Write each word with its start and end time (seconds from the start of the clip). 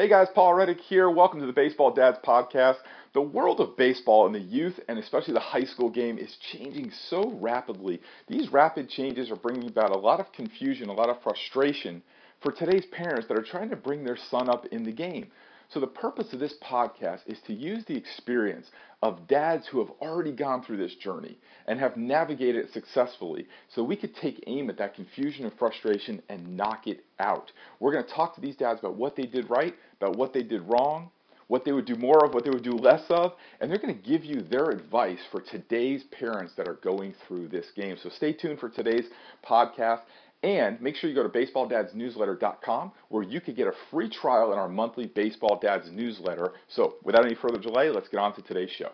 Hey 0.00 0.08
guys, 0.08 0.28
Paul 0.34 0.54
Reddick 0.54 0.80
here. 0.80 1.10
Welcome 1.10 1.40
to 1.40 1.46
the 1.46 1.52
Baseball 1.52 1.92
Dads 1.92 2.16
Podcast. 2.24 2.76
The 3.12 3.20
world 3.20 3.60
of 3.60 3.76
baseball 3.76 4.24
and 4.24 4.34
the 4.34 4.40
youth, 4.40 4.80
and 4.88 4.98
especially 4.98 5.34
the 5.34 5.40
high 5.40 5.64
school 5.64 5.90
game, 5.90 6.16
is 6.16 6.38
changing 6.50 6.90
so 7.10 7.32
rapidly. 7.38 8.00
These 8.26 8.50
rapid 8.50 8.88
changes 8.88 9.30
are 9.30 9.36
bringing 9.36 9.68
about 9.68 9.94
a 9.94 9.98
lot 9.98 10.18
of 10.18 10.32
confusion, 10.32 10.88
a 10.88 10.94
lot 10.94 11.10
of 11.10 11.22
frustration 11.22 12.02
for 12.42 12.50
today's 12.50 12.86
parents 12.86 13.28
that 13.28 13.36
are 13.36 13.42
trying 13.42 13.68
to 13.68 13.76
bring 13.76 14.02
their 14.02 14.16
son 14.30 14.48
up 14.48 14.64
in 14.72 14.84
the 14.84 14.90
game. 14.90 15.26
So, 15.72 15.78
the 15.78 15.86
purpose 15.86 16.32
of 16.32 16.40
this 16.40 16.54
podcast 16.62 17.20
is 17.26 17.38
to 17.46 17.54
use 17.54 17.84
the 17.84 17.96
experience 17.96 18.66
of 19.02 19.28
dads 19.28 19.68
who 19.68 19.78
have 19.78 19.90
already 20.00 20.32
gone 20.32 20.64
through 20.64 20.78
this 20.78 20.96
journey 20.96 21.38
and 21.66 21.78
have 21.78 21.96
navigated 21.96 22.64
it 22.64 22.72
successfully 22.72 23.46
so 23.68 23.84
we 23.84 23.96
could 23.96 24.14
take 24.16 24.42
aim 24.48 24.68
at 24.68 24.78
that 24.78 24.94
confusion 24.94 25.44
and 25.44 25.56
frustration 25.58 26.20
and 26.28 26.56
knock 26.56 26.88
it 26.88 27.04
out. 27.20 27.52
We're 27.78 27.92
going 27.92 28.04
to 28.04 28.12
talk 28.12 28.34
to 28.34 28.40
these 28.40 28.56
dads 28.56 28.80
about 28.80 28.96
what 28.96 29.14
they 29.14 29.26
did 29.26 29.48
right, 29.48 29.74
about 30.00 30.16
what 30.16 30.32
they 30.32 30.42
did 30.42 30.62
wrong, 30.62 31.10
what 31.46 31.64
they 31.64 31.72
would 31.72 31.84
do 31.84 31.96
more 31.96 32.24
of, 32.24 32.34
what 32.34 32.44
they 32.44 32.50
would 32.50 32.64
do 32.64 32.72
less 32.72 33.02
of, 33.08 33.32
and 33.60 33.70
they're 33.70 33.78
going 33.78 33.94
to 33.94 34.08
give 34.08 34.24
you 34.24 34.40
their 34.40 34.70
advice 34.70 35.18
for 35.32 35.40
today's 35.40 36.04
parents 36.04 36.52
that 36.56 36.68
are 36.68 36.78
going 36.82 37.14
through 37.26 37.48
this 37.48 37.66
game. 37.76 37.96
So 38.00 38.08
stay 38.08 38.32
tuned 38.32 38.60
for 38.60 38.68
today's 38.68 39.06
podcast. 39.44 40.02
And 40.42 40.80
make 40.80 40.96
sure 40.96 41.10
you 41.10 41.16
go 41.16 41.22
to 41.22 41.28
baseballdadsnewsletter.com 41.28 42.92
where 43.08 43.22
you 43.22 43.40
can 43.40 43.54
get 43.54 43.66
a 43.66 43.72
free 43.90 44.08
trial 44.08 44.52
in 44.52 44.58
our 44.58 44.68
monthly 44.68 45.06
Baseball 45.06 45.58
Dads 45.60 45.88
newsletter. 45.92 46.52
So 46.68 46.94
without 47.04 47.26
any 47.26 47.34
further 47.34 47.58
delay, 47.58 47.90
let's 47.90 48.08
get 48.08 48.20
on 48.20 48.34
to 48.36 48.42
today's 48.42 48.70
show. 48.78 48.90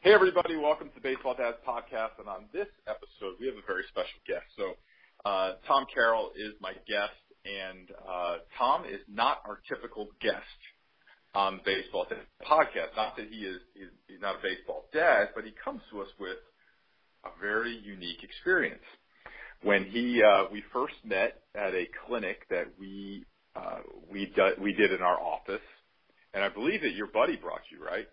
Hey 0.00 0.14
everybody, 0.14 0.56
welcome 0.56 0.88
to 0.94 1.00
Baseball 1.02 1.34
Dads 1.34 1.58
Podcast. 1.68 2.18
And 2.18 2.28
on 2.28 2.46
this 2.54 2.68
episode, 2.88 3.36
we 3.38 3.46
have 3.46 3.56
a 3.56 3.66
very 3.66 3.82
special 3.90 4.18
guest. 4.26 4.46
So 4.56 4.72
uh, 5.28 5.52
Tom 5.68 5.84
Carroll 5.92 6.30
is 6.34 6.54
my 6.62 6.72
guest, 6.88 7.20
and 7.44 7.90
uh, 8.08 8.36
Tom 8.56 8.86
is 8.86 9.00
not 9.12 9.42
our 9.44 9.60
typical 9.68 10.08
guest 10.22 10.40
on 11.34 11.58
the 11.58 11.62
Baseball 11.62 12.06
Dads 12.08 12.24
Podcast. 12.40 12.96
Not 12.96 13.18
that 13.18 13.28
he 13.30 13.44
is 13.44 13.60
he's, 13.74 13.92
he's 14.08 14.20
not 14.22 14.36
a 14.36 14.42
baseball 14.42 14.86
dad, 14.94 15.28
but 15.34 15.44
he 15.44 15.52
comes 15.62 15.82
to 15.92 16.00
us 16.00 16.08
with 16.18 16.40
a 17.26 17.30
very 17.38 17.76
unique 17.84 18.24
experience 18.24 18.80
when 19.62 19.84
he 19.84 20.22
uh, 20.22 20.44
we 20.50 20.62
first 20.72 20.94
met 21.04 21.42
at 21.54 21.74
a 21.74 21.86
clinic 22.06 22.48
that 22.50 22.66
we 22.78 23.24
uh, 23.56 23.80
we 24.10 24.32
do, 24.34 24.50
we 24.60 24.72
did 24.72 24.92
in 24.92 25.02
our 25.02 25.20
office, 25.20 25.64
and 26.34 26.42
I 26.42 26.48
believe 26.48 26.82
that 26.82 26.94
your 26.94 27.08
buddy 27.08 27.36
brought 27.36 27.62
you, 27.70 27.84
right? 27.84 28.06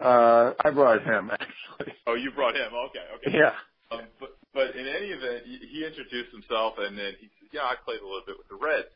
Uh, 0.00 0.54
I 0.64 0.70
brought 0.70 1.02
him 1.02 1.30
actually. 1.30 1.94
Oh, 2.06 2.14
you 2.14 2.30
brought 2.32 2.54
him. 2.54 2.72
Okay, 2.88 3.06
okay. 3.16 3.38
Yeah. 3.38 3.52
Um, 3.90 4.06
but 4.18 4.36
but 4.54 4.76
in 4.76 4.86
any 4.86 5.10
event, 5.10 5.44
he 5.46 5.84
introduced 5.84 6.32
himself, 6.32 6.74
and 6.78 6.96
then 6.96 7.14
he 7.20 7.28
said, 7.40 7.48
"Yeah, 7.52 7.64
I 7.64 7.74
played 7.84 8.00
a 8.00 8.06
little 8.06 8.24
bit 8.26 8.38
with 8.38 8.48
the 8.48 8.56
Reds." 8.56 8.88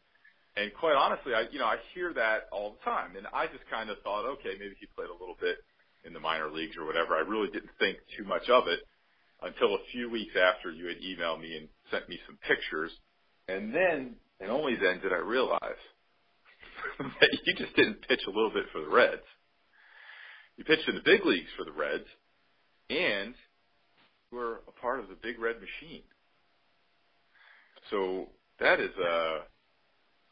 And 0.56 0.72
quite 0.78 0.94
honestly, 0.94 1.34
I 1.34 1.50
you 1.50 1.58
know 1.58 1.66
I 1.66 1.76
hear 1.94 2.14
that 2.14 2.46
all 2.52 2.78
the 2.78 2.82
time, 2.84 3.16
and 3.16 3.26
I 3.34 3.46
just 3.46 3.66
kind 3.68 3.90
of 3.90 3.98
thought, 4.02 4.24
okay, 4.38 4.54
maybe 4.58 4.76
he 4.78 4.86
played 4.94 5.10
a 5.10 5.18
little 5.18 5.36
bit 5.40 5.58
in 6.04 6.12
the 6.12 6.20
minor 6.20 6.48
leagues 6.48 6.76
or 6.76 6.86
whatever. 6.86 7.16
I 7.16 7.26
really 7.26 7.50
didn't 7.50 7.74
think 7.78 7.98
too 8.16 8.24
much 8.24 8.48
of 8.48 8.68
it 8.68 8.86
until 9.42 9.74
a 9.74 9.84
few 9.92 10.10
weeks 10.10 10.32
after 10.36 10.70
you 10.70 10.86
had 10.86 10.98
emailed 10.98 11.40
me 11.40 11.56
and 11.56 11.68
sent 11.90 12.08
me 12.08 12.18
some 12.26 12.38
pictures. 12.46 12.90
And 13.48 13.74
then, 13.74 14.14
and 14.40 14.50
only 14.50 14.74
then 14.76 15.00
did 15.00 15.12
I 15.12 15.18
realize 15.18 15.82
that 16.98 17.38
you 17.44 17.54
just 17.56 17.74
didn't 17.76 18.06
pitch 18.08 18.20
a 18.26 18.30
little 18.30 18.50
bit 18.50 18.64
for 18.72 18.80
the 18.80 18.88
Reds. 18.88 19.22
You 20.56 20.64
pitched 20.64 20.88
in 20.88 20.94
the 20.94 21.02
big 21.04 21.24
leagues 21.24 21.50
for 21.58 21.64
the 21.64 21.72
Reds, 21.72 22.06
and 22.88 23.34
you 24.30 24.38
were 24.38 24.62
a 24.68 24.72
part 24.80 25.00
of 25.00 25.08
the 25.08 25.16
Big 25.20 25.38
Red 25.38 25.56
Machine. 25.56 26.04
So 27.90 28.28
that 28.60 28.80
is 28.80 28.90
a 28.96 29.40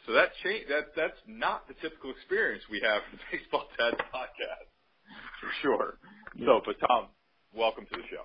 so 0.07 0.13
that 0.15 0.31
change 0.43 0.67
that 0.69 0.95
that's 0.97 1.19
not 1.27 1.69
the 1.69 1.75
typical 1.75 2.11
experience 2.11 2.63
we 2.71 2.81
have 2.81 3.03
in 3.13 3.19
the 3.19 3.39
Baseball 3.39 3.67
Dad 3.79 3.95
podcast 4.15 4.71
for 5.41 5.51
sure. 5.63 5.99
So, 6.39 6.61
but 6.65 6.77
Tom, 6.87 7.09
welcome 7.55 7.85
to 7.85 7.97
the 7.97 8.07
show. 8.11 8.25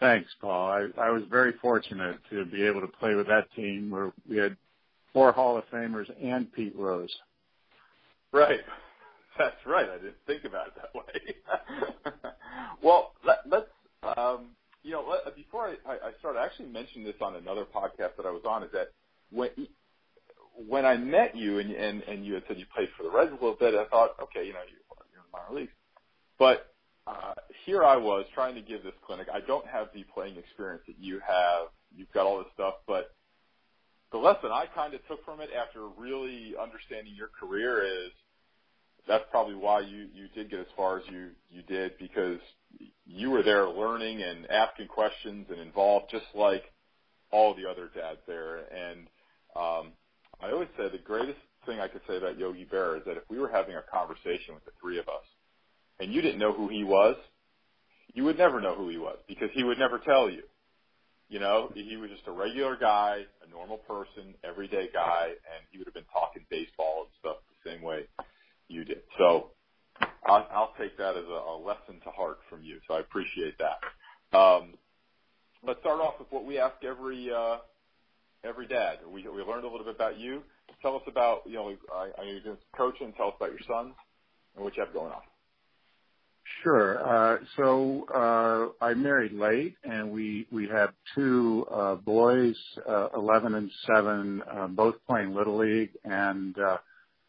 Thanks, 0.00 0.30
Paul. 0.40 0.88
I, 0.98 1.10
was 1.10 1.22
very 1.30 1.52
fortunate 1.60 2.18
to 2.30 2.46
be 2.46 2.64
able 2.64 2.80
to 2.80 2.86
play 2.86 3.14
with 3.14 3.26
that 3.26 3.52
team 3.54 3.90
where 3.90 4.12
we 4.28 4.38
had 4.38 4.56
four 5.12 5.30
Hall 5.30 5.58
of 5.58 5.64
Famers 5.70 6.10
and 6.22 6.50
Pete 6.52 6.74
Rose. 6.74 7.14
Right. 8.32 8.60
That's 9.38 9.56
right. 9.66 9.88
I 9.88 9.96
didn't 9.96 10.16
think 10.26 10.44
about 10.44 10.68
it 10.68 10.72
that 10.76 10.94
way. 10.94 12.32
well, 12.82 13.12
let, 13.26 13.38
let's, 13.46 13.68
um, 14.16 14.46
you 14.82 14.92
know, 14.92 15.04
let, 15.06 15.36
before 15.36 15.68
I, 15.68 15.92
I 15.92 16.10
start, 16.18 16.36
I 16.36 16.46
actually 16.46 16.68
mentioned 16.68 17.04
this 17.04 17.14
on 17.20 17.36
another 17.36 17.64
podcast 17.64 18.16
that 18.16 18.24
I 18.24 18.30
was 18.30 18.42
on, 18.48 18.62
is 18.62 18.70
that 18.72 18.92
when, 19.30 19.50
when 20.66 20.86
I 20.86 20.96
met 20.96 21.36
you 21.36 21.58
and, 21.58 21.70
and, 21.72 22.02
and 22.04 22.24
you 22.24 22.34
had 22.34 22.44
said 22.48 22.58
you 22.58 22.66
played 22.74 22.88
for 22.96 23.02
the 23.02 23.10
Reds 23.10 23.30
a 23.30 23.34
little 23.34 23.56
bit, 23.58 23.74
I 23.74 23.84
thought, 23.84 24.12
okay, 24.22 24.46
you 24.46 24.54
know, 24.54 24.60
you're, 24.66 24.80
you're 25.12 25.22
in 25.24 25.30
minor 25.30 25.60
leagues. 25.60 25.72
But 26.38 26.69
uh, 27.10 27.34
here 27.64 27.84
I 27.84 27.96
was 27.96 28.24
trying 28.34 28.54
to 28.54 28.60
give 28.60 28.82
this 28.82 28.94
clinic. 29.04 29.28
I 29.32 29.40
don't 29.40 29.66
have 29.66 29.88
the 29.94 30.04
playing 30.14 30.36
experience 30.36 30.82
that 30.86 30.96
you 31.00 31.20
have. 31.26 31.68
You've 31.96 32.12
got 32.12 32.26
all 32.26 32.38
this 32.38 32.52
stuff, 32.54 32.74
but 32.86 33.14
the 34.12 34.18
lesson 34.18 34.50
I 34.52 34.66
kind 34.74 34.94
of 34.94 35.06
took 35.08 35.24
from 35.24 35.40
it 35.40 35.50
after 35.56 35.86
really 35.98 36.54
understanding 36.60 37.14
your 37.16 37.28
career 37.28 37.82
is 37.82 38.10
that's 39.08 39.24
probably 39.30 39.54
why 39.54 39.80
you 39.80 40.06
you 40.14 40.28
did 40.34 40.50
get 40.50 40.60
as 40.60 40.66
far 40.76 40.98
as 40.98 41.04
you 41.10 41.30
you 41.50 41.62
did 41.62 41.92
because 41.98 42.38
you 43.06 43.30
were 43.30 43.42
there 43.42 43.68
learning 43.68 44.22
and 44.22 44.48
asking 44.50 44.88
questions 44.88 45.46
and 45.50 45.60
involved 45.60 46.10
just 46.10 46.26
like 46.34 46.64
all 47.32 47.54
the 47.54 47.68
other 47.68 47.88
dads 47.94 48.20
there 48.26 48.58
and 48.72 49.06
um 49.56 49.92
I 50.42 50.52
always 50.52 50.68
say 50.76 50.88
the 50.90 50.98
greatest 50.98 51.38
thing 51.66 51.80
I 51.80 51.88
could 51.88 52.02
say 52.08 52.16
about 52.16 52.38
Yogi 52.38 52.66
Berra 52.70 52.98
is 52.98 53.04
that 53.06 53.16
if 53.16 53.24
we 53.28 53.38
were 53.38 53.48
having 53.48 53.74
a 53.76 53.82
conversation 53.82 54.54
with 54.54 54.64
the 54.64 54.72
three 54.80 54.98
of 54.98 55.08
us 55.08 55.24
and 56.00 56.12
you 56.12 56.22
didn't 56.22 56.38
know 56.38 56.52
who 56.52 56.68
he 56.68 56.84
was, 56.84 57.16
you 58.14 58.24
would 58.24 58.38
never 58.38 58.60
know 58.60 58.74
who 58.74 58.88
he 58.88 58.98
was 58.98 59.18
because 59.28 59.50
he 59.54 59.62
would 59.62 59.78
never 59.78 59.98
tell 59.98 60.30
you. 60.30 60.42
You 61.28 61.38
know, 61.38 61.70
he 61.74 61.96
was 61.96 62.10
just 62.10 62.26
a 62.26 62.32
regular 62.32 62.76
guy, 62.76 63.22
a 63.46 63.50
normal 63.50 63.78
person, 63.78 64.34
everyday 64.42 64.88
guy, 64.92 65.28
and 65.28 65.64
he 65.70 65.78
would 65.78 65.86
have 65.86 65.94
been 65.94 66.10
talking 66.12 66.44
baseball 66.50 67.02
and 67.02 67.10
stuff 67.20 67.36
the 67.62 67.70
same 67.70 67.82
way 67.82 68.06
you 68.66 68.84
did. 68.84 69.02
So 69.16 69.50
I'll, 70.26 70.48
I'll 70.52 70.74
take 70.76 70.98
that 70.98 71.16
as 71.16 71.24
a, 71.24 71.52
a 71.52 71.56
lesson 71.56 72.00
to 72.04 72.10
heart 72.10 72.38
from 72.48 72.64
you. 72.64 72.78
So 72.88 72.94
I 72.94 73.00
appreciate 73.00 73.54
that. 73.58 74.36
Um, 74.36 74.74
let's 75.64 75.80
start 75.80 76.00
off 76.00 76.14
with 76.18 76.28
what 76.30 76.44
we 76.44 76.58
ask 76.58 76.74
every 76.84 77.30
uh, 77.34 77.58
every 78.44 78.66
dad. 78.66 78.98
We 79.06 79.22
we 79.28 79.42
learned 79.42 79.64
a 79.64 79.68
little 79.68 79.84
bit 79.84 79.94
about 79.94 80.18
you. 80.18 80.42
Tell 80.82 80.96
us 80.96 81.02
about 81.06 81.42
you 81.46 81.54
know 81.54 81.72
I, 81.92 82.10
I 82.18 82.24
know 82.24 82.30
you're 82.30 82.40
doing 82.40 82.56
coaching. 82.76 83.12
Tell 83.16 83.28
us 83.28 83.34
about 83.36 83.50
your 83.50 83.60
sons 83.68 83.94
and 84.56 84.64
what 84.64 84.76
you 84.76 84.84
have 84.84 84.92
going 84.92 85.12
on. 85.12 85.22
Sure. 86.62 87.06
Uh, 87.06 87.38
so 87.56 88.06
uh, 88.14 88.84
I 88.84 88.94
married 88.94 89.32
late, 89.32 89.76
and 89.84 90.10
we 90.10 90.46
we 90.52 90.68
have 90.68 90.90
two 91.14 91.66
uh, 91.72 91.94
boys, 91.94 92.56
uh, 92.88 93.08
11 93.16 93.54
and 93.54 93.70
7, 93.86 94.42
uh, 94.42 94.66
both 94.68 94.96
playing 95.06 95.34
little 95.34 95.56
league, 95.56 95.90
and 96.04 96.58
uh, 96.58 96.76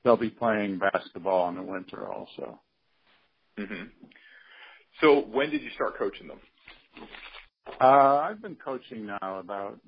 they'll 0.04 0.18
be 0.18 0.30
playing 0.30 0.80
basketball 0.80 1.48
in 1.50 1.56
the 1.56 1.62
winter 1.62 2.12
also. 2.12 2.60
Mm-hmm. 3.58 3.84
So 5.00 5.22
when 5.22 5.50
did 5.50 5.62
you 5.62 5.70
start 5.76 5.98
coaching 5.98 6.28
them? 6.28 6.40
Uh, 7.80 8.18
I've 8.18 8.42
been 8.42 8.56
coaching 8.56 9.06
now 9.06 9.40
about 9.40 9.80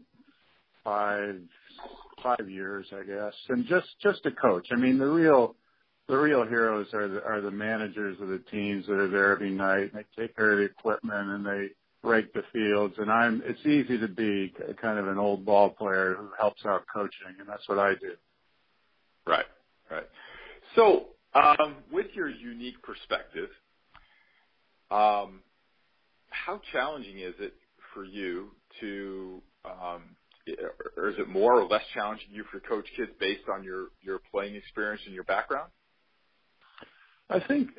five 0.84 1.42
five 2.22 2.50
years, 2.50 2.88
I 2.94 3.04
guess, 3.04 3.34
and 3.50 3.66
just 3.66 3.88
just 4.02 4.26
a 4.26 4.32
coach. 4.32 4.68
I 4.72 4.76
mean, 4.76 4.98
the 4.98 5.06
real 5.06 5.56
the 6.08 6.18
real 6.18 6.46
heroes 6.46 6.88
are 6.94 7.08
the, 7.08 7.24
are 7.24 7.42
the 7.42 7.52
managers 7.52 8.20
of 8.20 8.28
the 8.28 8.42
teams 8.52 8.86
that 8.88 9.00
are 9.00 9.10
there 9.10 9.32
every 9.32 9.52
night. 9.52 9.92
And 9.94 9.94
they 9.94 10.22
take 10.22 10.36
care 10.36 10.52
of 10.52 10.58
the 10.58 10.66
equipment 10.66 11.30
and 11.30 11.46
they 11.46 11.68
rake 12.04 12.34
the 12.34 12.44
fields. 12.52 12.96
And 12.98 13.10
I'm, 13.10 13.42
it's 13.46 13.66
easy 13.66 13.98
to 13.98 14.08
be 14.08 14.54
kind 14.82 15.00
of 15.00 15.08
an 15.08 15.18
old 15.18 15.46
ball 15.46 15.70
player 15.70 16.16
who 16.20 16.30
helps 16.38 16.66
out 16.66 16.84
coaching, 16.94 17.36
and 17.40 17.48
that's 17.48 17.68
what 17.68 17.80
I 17.80 17.94
do. 17.96 18.14
Right, 19.26 19.46
right. 19.90 20.08
So, 20.76 21.08
um, 21.34 21.78
with 21.92 22.08
your 22.14 22.30
unique 22.30 22.82
perspective, 22.84 23.50
um, 24.92 25.40
how 26.30 26.60
challenging 26.72 27.20
is 27.20 27.34
it 27.40 27.54
for 27.94 28.04
you 28.04 28.50
to, 28.82 29.42
um, 29.66 30.02
or 30.98 31.10
is 31.10 31.16
it 31.18 31.30
more 31.30 31.60
or 31.60 31.66
less 31.66 31.84
challenging 31.94 32.28
you 32.32 32.44
for 32.52 32.60
coach 32.60 32.86
kids 32.98 33.12
based 33.20 33.48
on 33.52 33.64
your 33.64 33.88
your 34.02 34.20
playing 34.32 34.56
experience 34.56 35.02
and 35.06 35.16
your 35.16 35.24
background? 35.24 35.72
I 37.30 37.40
think 37.48 37.70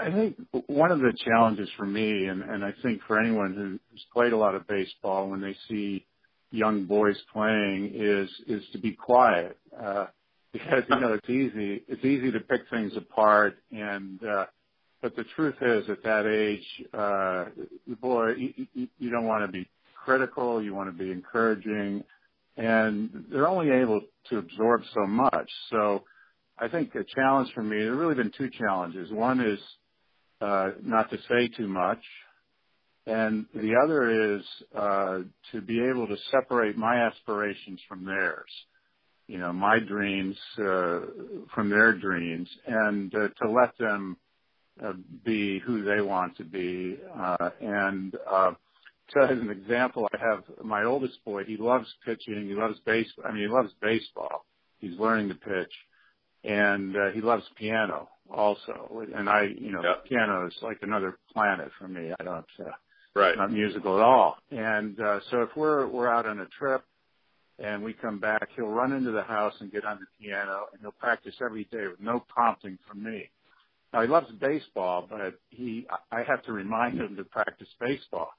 I 0.00 0.10
think 0.10 0.36
one 0.66 0.90
of 0.90 1.00
the 1.00 1.12
challenges 1.24 1.68
for 1.76 1.86
me, 1.86 2.26
and, 2.26 2.42
and 2.42 2.64
I 2.64 2.72
think 2.82 3.02
for 3.06 3.20
anyone 3.20 3.54
who's 3.54 4.04
played 4.12 4.32
a 4.32 4.36
lot 4.36 4.54
of 4.54 4.66
baseball, 4.66 5.28
when 5.28 5.40
they 5.40 5.54
see 5.68 6.06
young 6.50 6.86
boys 6.86 7.16
playing, 7.32 7.92
is 7.94 8.28
is 8.46 8.62
to 8.72 8.78
be 8.78 8.92
quiet 8.92 9.56
uh, 9.80 10.06
because 10.52 10.84
you 10.88 11.00
know 11.00 11.12
it's 11.12 11.28
easy 11.28 11.82
it's 11.86 12.04
easy 12.04 12.32
to 12.32 12.40
pick 12.40 12.62
things 12.70 12.92
apart, 12.96 13.56
and 13.70 14.24
uh, 14.24 14.46
but 15.02 15.14
the 15.16 15.24
truth 15.36 15.56
is 15.60 15.88
at 15.90 16.02
that 16.02 16.26
age, 16.26 16.64
uh, 16.94 17.44
boy, 18.00 18.32
you, 18.36 18.88
you 18.98 19.10
don't 19.10 19.26
want 19.26 19.44
to 19.44 19.52
be 19.52 19.68
critical, 20.02 20.62
you 20.62 20.74
want 20.74 20.88
to 20.88 20.96
be 20.96 21.12
encouraging, 21.12 22.02
and 22.56 23.26
they're 23.30 23.46
only 23.46 23.70
able 23.70 24.00
to 24.30 24.38
absorb 24.38 24.80
so 24.94 25.06
much. 25.06 25.50
So 25.70 26.04
I 26.58 26.68
think 26.68 26.92
the 26.92 27.04
challenge 27.14 27.50
for 27.54 27.62
me, 27.62 27.78
there 27.78 27.90
have 27.90 27.98
really 27.98 28.14
been 28.14 28.32
two 28.36 28.50
challenges. 28.50 29.10
One 29.10 29.40
is 29.40 29.58
uh, 30.40 30.70
not 30.82 31.10
to 31.10 31.18
say 31.28 31.48
too 31.56 31.68
much, 31.68 32.02
and 33.06 33.46
the 33.54 33.74
other 33.82 34.36
is 34.36 34.42
uh, 34.74 35.18
to 35.52 35.60
be 35.60 35.80
able 35.84 36.06
to 36.06 36.16
separate 36.30 36.76
my 36.76 37.06
aspirations 37.06 37.80
from 37.88 38.04
theirs. 38.04 38.50
You 39.26 39.38
know, 39.38 39.52
my 39.52 39.78
dreams 39.78 40.36
uh, 40.58 41.00
from 41.54 41.70
their 41.70 41.92
dreams, 41.94 42.48
and 42.66 43.14
uh, 43.14 43.28
to 43.42 43.50
let 43.50 43.76
them 43.78 44.16
uh, 44.84 44.92
be 45.24 45.60
who 45.60 45.82
they 45.82 46.00
want 46.00 46.36
to 46.36 46.44
be. 46.44 46.98
Uh, 47.18 47.50
and 47.60 48.14
uh, 48.30 48.52
so 49.10 49.22
as 49.22 49.38
an 49.38 49.50
example, 49.50 50.08
I 50.14 50.18
have 50.18 50.44
my 50.62 50.84
oldest 50.84 51.24
boy. 51.24 51.44
He 51.44 51.56
loves 51.56 51.86
pitching. 52.04 52.46
He 52.46 52.54
loves 52.54 52.78
base. 52.86 53.06
I 53.24 53.32
mean, 53.32 53.42
he 53.42 53.48
loves 53.48 53.70
baseball. 53.80 54.44
He's 54.78 54.98
learning 54.98 55.28
to 55.28 55.34
pitch, 55.34 55.72
and 56.44 56.96
uh, 56.96 57.10
he 57.10 57.20
loves 57.20 57.44
piano 57.56 58.08
also. 58.30 59.04
And 59.14 59.28
I, 59.28 59.48
you 59.56 59.72
know, 59.72 59.82
yep. 59.82 60.04
piano 60.04 60.46
is 60.46 60.54
like 60.62 60.78
another 60.82 61.18
planet 61.32 61.70
for 61.78 61.88
me. 61.88 62.12
I 62.18 62.22
don't. 62.22 62.46
Uh, 62.58 62.70
right. 63.14 63.36
Not 63.36 63.52
musical 63.52 63.96
at 63.96 64.02
all. 64.02 64.36
And 64.50 65.00
uh, 65.00 65.20
so 65.30 65.42
if 65.42 65.50
we're 65.56 65.86
we're 65.86 66.08
out 66.08 66.26
on 66.26 66.40
a 66.40 66.46
trip 66.58 66.84
and 67.58 67.82
we 67.82 67.92
come 67.92 68.18
back, 68.18 68.48
he'll 68.56 68.66
run 68.66 68.92
into 68.92 69.10
the 69.10 69.22
house 69.22 69.54
and 69.60 69.72
get 69.72 69.84
on 69.84 69.98
the 70.00 70.24
piano, 70.24 70.66
and 70.72 70.80
he'll 70.80 70.92
practice 70.92 71.34
every 71.44 71.64
day 71.64 71.86
with 71.86 72.00
no 72.00 72.24
prompting 72.28 72.78
from 72.88 73.02
me. 73.02 73.30
Now 73.92 74.02
he 74.02 74.08
loves 74.08 74.30
baseball, 74.40 75.06
but 75.08 75.38
he 75.50 75.86
I 76.10 76.22
have 76.26 76.42
to 76.44 76.52
remind 76.52 76.98
him 77.00 77.16
to 77.16 77.24
practice 77.24 77.68
baseball. 77.80 78.30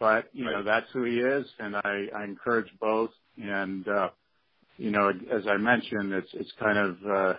But 0.00 0.28
you 0.32 0.46
right. 0.46 0.52
know 0.52 0.62
that's 0.64 0.86
who 0.92 1.04
he 1.04 1.18
is, 1.18 1.46
and 1.58 1.76
I, 1.76 2.06
I 2.16 2.24
encourage 2.24 2.70
both. 2.80 3.10
And 3.40 3.86
uh, 3.86 4.08
you 4.76 4.90
know, 4.90 5.08
as 5.08 5.46
I 5.48 5.56
mentioned, 5.56 6.12
it's 6.12 6.30
it's 6.34 6.52
kind 6.58 6.78
of 6.78 6.96
uh, 7.06 7.34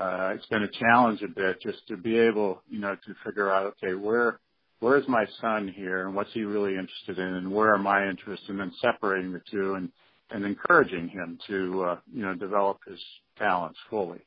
uh, 0.00 0.32
it's 0.34 0.46
been 0.46 0.62
a 0.62 0.70
challenge 0.70 1.22
a 1.22 1.28
bit 1.28 1.60
just 1.62 1.86
to 1.88 1.96
be 1.96 2.18
able, 2.18 2.62
you 2.68 2.80
know, 2.80 2.94
to 2.94 3.14
figure 3.24 3.50
out 3.50 3.74
okay 3.82 3.94
where 3.94 4.40
where's 4.80 5.06
my 5.08 5.26
son 5.40 5.72
here 5.74 6.06
and 6.06 6.14
what's 6.14 6.32
he 6.32 6.42
really 6.42 6.72
interested 6.72 7.18
in 7.18 7.34
and 7.34 7.52
where 7.52 7.74
are 7.74 7.78
my 7.78 8.08
interests 8.08 8.46
and 8.48 8.58
then 8.58 8.72
separating 8.80 9.32
the 9.32 9.42
two 9.50 9.74
and 9.74 9.90
and 10.30 10.44
encouraging 10.44 11.08
him 11.08 11.38
to 11.46 11.84
uh, 11.84 11.98
you 12.12 12.22
know 12.22 12.34
develop 12.34 12.78
his 12.86 13.00
talents 13.38 13.78
fully. 13.88 14.20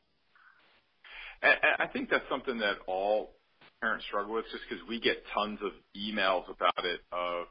I 1.43 1.87
think 1.87 2.09
that's 2.09 2.23
something 2.29 2.59
that 2.59 2.75
all 2.87 3.35
parents 3.81 4.05
struggle 4.07 4.33
with, 4.33 4.45
just 4.45 4.63
because 4.69 4.81
we 4.87 5.01
get 5.01 5.23
tons 5.33 5.59
of 5.61 5.71
emails 5.97 6.45
about 6.49 6.85
it. 6.85 7.01
Of 7.11 7.47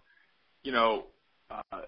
you 0.63 0.73
know, 0.73 1.05
uh, 1.51 1.83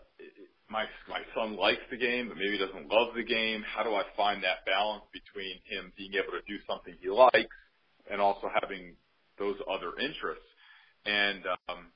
my 0.71 0.85
my 1.09 1.21
son 1.35 1.57
likes 1.57 1.83
the 1.91 1.97
game, 1.97 2.29
but 2.29 2.37
maybe 2.37 2.59
doesn't 2.59 2.89
love 2.91 3.15
the 3.15 3.25
game. 3.25 3.63
How 3.63 3.83
do 3.83 3.95
I 3.95 4.03
find 4.17 4.43
that 4.45 4.65
balance 4.67 5.05
between 5.13 5.61
him 5.69 5.93
being 5.97 6.15
able 6.15 6.33
to 6.33 6.45
do 6.49 6.59
something 6.67 6.95
he 7.01 7.11
likes 7.11 7.57
and 8.11 8.21
also 8.21 8.49
having 8.61 8.97
those 9.39 9.57
other 9.69 9.93
interests? 10.01 10.49
And 11.05 11.45
um, 11.69 11.93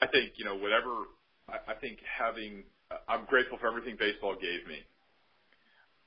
I 0.00 0.06
think 0.06 0.36
you 0.36 0.44
know 0.44 0.56
whatever. 0.56 1.08
I, 1.48 1.72
I 1.72 1.74
think 1.80 1.98
having 2.04 2.64
I'm 3.08 3.24
grateful 3.26 3.58
for 3.58 3.68
everything 3.68 3.96
baseball 3.98 4.34
gave 4.36 4.66
me. 4.68 4.84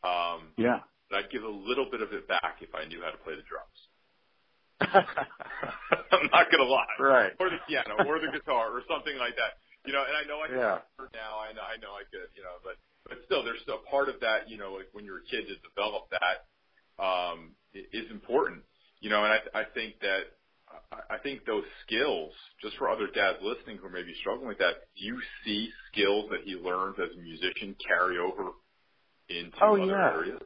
Um, 0.03 0.53
yeah. 0.57 0.85
But 1.09 1.25
I'd 1.25 1.31
give 1.31 1.43
a 1.43 1.49
little 1.49 1.89
bit 1.89 2.01
of 2.01 2.13
it 2.13 2.27
back 2.27 2.61
if 2.61 2.73
I 2.73 2.85
knew 2.85 3.01
how 3.01 3.11
to 3.11 3.21
play 3.21 3.33
the 3.33 3.45
drums. 3.45 3.79
I'm 6.11 6.29
not 6.29 6.51
gonna 6.51 6.69
lie. 6.69 6.97
Right. 6.99 7.33
Or 7.39 7.49
the 7.49 7.61
piano, 7.67 8.05
or 8.05 8.19
the 8.19 8.29
guitar, 8.33 8.73
or 8.73 8.81
something 8.89 9.17
like 9.17 9.35
that. 9.37 9.57
You 9.85 9.93
know, 9.93 10.03
and 10.03 10.15
I 10.17 10.23
know 10.27 10.41
I 10.41 10.47
can 10.47 10.57
yeah. 10.57 10.79
now. 11.13 11.39
I 11.41 11.53
know, 11.53 11.65
I 11.65 11.77
know 11.77 11.93
I 11.93 12.03
could. 12.09 12.29
You 12.35 12.43
know, 12.43 12.57
but 12.63 12.75
but 13.07 13.21
still, 13.25 13.43
there's 13.43 13.61
still 13.61 13.81
part 13.89 14.09
of 14.09 14.19
that. 14.21 14.49
You 14.49 14.57
know, 14.57 14.73
like 14.73 14.89
when 14.93 15.05
you're 15.05 15.21
a 15.21 15.27
kid 15.29 15.45
to 15.47 15.55
develop 15.61 16.09
that 16.11 16.49
um, 16.97 17.53
is 17.73 18.09
important. 18.11 18.63
You 18.99 19.09
know, 19.09 19.23
and 19.23 19.33
I 19.33 19.61
I 19.61 19.63
think 19.73 19.99
that 20.01 20.35
I 21.09 21.17
think 21.21 21.45
those 21.45 21.63
skills, 21.85 22.31
just 22.61 22.77
for 22.77 22.89
other 22.89 23.07
dads 23.07 23.37
listening 23.41 23.77
who 23.77 23.89
may 23.89 24.03
be 24.03 24.15
struggling 24.19 24.47
with 24.47 24.57
that, 24.59 24.75
do 24.97 25.05
you 25.05 25.19
see 25.43 25.69
skills 25.91 26.25
that 26.31 26.41
he 26.43 26.55
learns 26.55 26.95
as 26.99 27.15
a 27.17 27.21
musician 27.21 27.75
carry 27.85 28.17
over 28.17 28.51
into 29.29 29.57
oh, 29.61 29.75
other 29.75 29.85
yeah. 29.85 30.11
areas? 30.11 30.41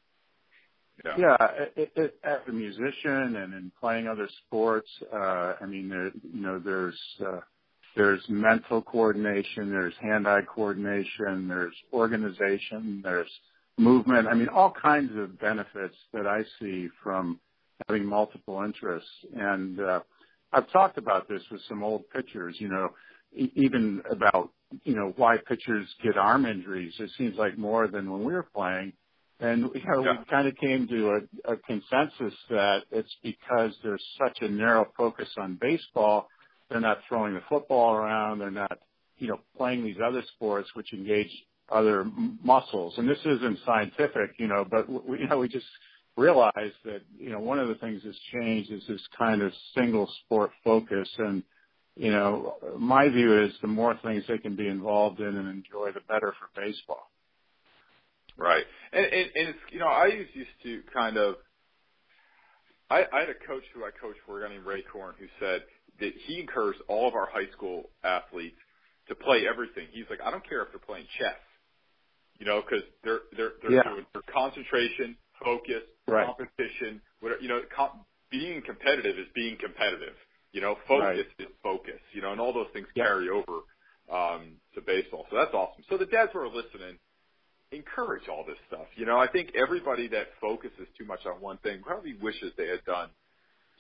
Yeah, 1.05 1.15
yeah 1.17 1.47
it, 1.75 1.91
it, 1.95 2.19
as 2.23 2.39
a 2.47 2.51
musician 2.51 3.35
and 3.35 3.53
in 3.53 3.71
playing 3.79 4.07
other 4.07 4.27
sports, 4.45 4.89
uh, 5.13 5.53
I 5.61 5.65
mean, 5.65 5.89
there, 5.89 6.07
you 6.07 6.41
know, 6.41 6.59
there's 6.59 6.99
uh, 7.25 7.39
there's 7.99 8.23
mental 8.29 8.81
coordination, 8.81 9.69
there's 9.69 9.93
hand-eye 10.01 10.43
coordination, 10.55 11.49
there's 11.49 11.75
organization, 11.91 13.01
there's 13.03 13.29
movement. 13.77 14.25
I 14.25 14.35
mean, 14.35 14.47
all 14.47 14.71
kinds 14.71 15.11
of 15.17 15.37
benefits 15.37 15.97
that 16.13 16.25
I 16.25 16.43
see 16.61 16.87
from 17.03 17.41
having 17.85 18.05
multiple 18.05 18.63
interests. 18.63 19.09
And 19.35 19.81
uh, 19.81 19.99
I've 20.53 20.71
talked 20.71 20.97
about 20.97 21.27
this 21.27 21.41
with 21.51 21.59
some 21.67 21.83
old 21.83 22.09
pitchers, 22.09 22.55
you 22.59 22.69
know, 22.69 22.91
e- 23.35 23.51
even 23.55 24.01
about, 24.09 24.49
you 24.85 24.95
know, 24.95 25.11
why 25.17 25.35
pitchers 25.35 25.85
get 26.01 26.17
arm 26.17 26.45
injuries. 26.45 26.93
It 26.99 27.09
seems 27.17 27.35
like 27.35 27.57
more 27.57 27.89
than 27.89 28.09
when 28.09 28.23
we 28.23 28.31
were 28.31 28.47
playing. 28.55 28.93
And, 29.41 29.71
you 29.75 29.81
know, 29.85 30.05
yeah. 30.05 30.19
we 30.19 30.25
kind 30.29 30.47
of 30.47 30.55
came 30.55 30.87
to 30.87 31.19
a, 31.47 31.51
a 31.51 31.57
consensus 31.57 32.33
that 32.49 32.83
it's 32.91 33.13
because 33.21 33.73
there's 33.83 34.05
such 34.17 34.37
a 34.39 34.47
narrow 34.47 34.87
focus 34.95 35.27
on 35.37 35.57
baseball. 35.59 36.29
They're 36.69 36.79
not 36.79 36.99
throwing 37.07 37.33
the 37.33 37.41
football 37.49 37.93
around. 37.93 38.39
They're 38.39 38.51
not, 38.51 38.79
you 39.17 39.27
know, 39.27 39.39
playing 39.57 39.83
these 39.83 39.97
other 40.03 40.23
sports 40.35 40.69
which 40.73 40.93
engage 40.93 41.31
other 41.71 42.05
muscles. 42.43 42.95
And 42.97 43.07
this 43.07 43.19
isn't 43.25 43.59
scientific, 43.65 44.31
you 44.37 44.47
know, 44.47 44.65
but 44.69 44.89
we, 44.89 45.19
you 45.19 45.27
know, 45.27 45.39
we 45.39 45.47
just 45.47 45.65
realize 46.19 46.73
that 46.83 47.01
you 47.17 47.29
know 47.29 47.39
one 47.39 47.59
of 47.59 47.67
the 47.67 47.75
things 47.75 48.01
that's 48.03 48.17
changed 48.33 48.71
is 48.71 48.83
this 48.87 49.01
kind 49.17 49.41
of 49.41 49.51
single 49.75 50.11
sport 50.25 50.51
focus 50.63 51.07
and 51.17 51.43
you 51.95 52.11
know 52.11 52.55
my 52.77 53.07
view 53.07 53.41
is 53.41 53.53
the 53.61 53.67
more 53.67 53.97
things 54.03 54.23
they 54.27 54.37
can 54.37 54.55
be 54.55 54.67
involved 54.67 55.19
in 55.19 55.37
and 55.37 55.47
enjoy 55.47 55.91
the 55.93 56.01
better 56.09 56.33
for 56.37 56.61
baseball 56.61 57.09
right 58.37 58.65
and 58.91 59.05
and, 59.05 59.29
and 59.35 59.49
it's 59.49 59.59
you 59.71 59.79
know 59.79 59.87
i 59.87 60.07
used 60.07 60.49
to 60.61 60.81
kind 60.93 61.17
of 61.17 61.35
I, 62.91 63.05
I 63.13 63.19
had 63.19 63.29
a 63.29 63.47
coach 63.47 63.61
who 63.71 63.85
I 63.85 63.91
coached 64.01 64.17
for, 64.25 64.43
a 64.43 64.47
guy 64.47 64.55
named 64.55 64.65
Ray 64.65 64.81
Korn, 64.81 65.13
who 65.19 65.27
said 65.39 65.61
that 65.99 66.13
he 66.25 66.39
encouraged 66.39 66.79
all 66.87 67.07
of 67.07 67.15
our 67.15 67.27
high 67.31 67.49
school 67.51 67.89
athletes 68.03 68.57
to 69.07 69.15
play 69.15 69.45
everything. 69.49 69.87
He's 69.91 70.05
like, 70.09 70.19
I 70.23 70.31
don't 70.31 70.47
care 70.47 70.61
if 70.63 70.69
they're 70.71 70.79
playing 70.79 71.05
chess, 71.17 71.39
you 72.37 72.45
know, 72.45 72.61
because 72.61 72.85
they're 73.03 73.21
they're 73.35 73.53
they're 73.61 73.71
yeah. 73.71 73.83
doing 73.83 74.05
their 74.13 74.23
concentration, 74.31 75.17
focus, 75.43 75.83
right. 76.07 76.25
competition, 76.25 77.01
whatever, 77.19 77.41
you 77.41 77.49
know, 77.49 77.61
com- 77.75 78.05
being 78.31 78.61
competitive 78.61 79.17
is 79.17 79.27
being 79.35 79.57
competitive. 79.59 80.15
You 80.51 80.61
know, 80.61 80.75
focus 80.87 81.25
right. 81.37 81.45
is 81.45 81.47
focus. 81.61 82.01
You 82.13 82.21
know, 82.21 82.31
and 82.31 82.41
all 82.41 82.53
those 82.53 82.71
things 82.73 82.87
yep. 82.95 83.05
carry 83.05 83.29
over 83.29 83.65
um, 84.11 84.57
to 84.75 84.81
baseball. 84.81 85.25
So 85.29 85.37
that's 85.37 85.53
awesome. 85.53 85.83
So 85.89 85.97
the 85.97 86.05
dads 86.05 86.31
who 86.33 86.39
are 86.39 86.47
listening, 86.47 86.97
encourage 87.71 88.27
all 88.27 88.43
this 88.45 88.57
stuff. 88.67 88.87
You 88.95 89.05
know, 89.05 89.17
I 89.17 89.27
think 89.27 89.53
everybody 89.55 90.07
that 90.09 90.27
focuses 90.41 90.87
too 90.97 91.05
much 91.05 91.25
on 91.25 91.41
one 91.41 91.57
thing 91.57 91.81
probably 91.83 92.15
wishes 92.21 92.51
they 92.57 92.67
had 92.67 92.83
done 92.85 93.09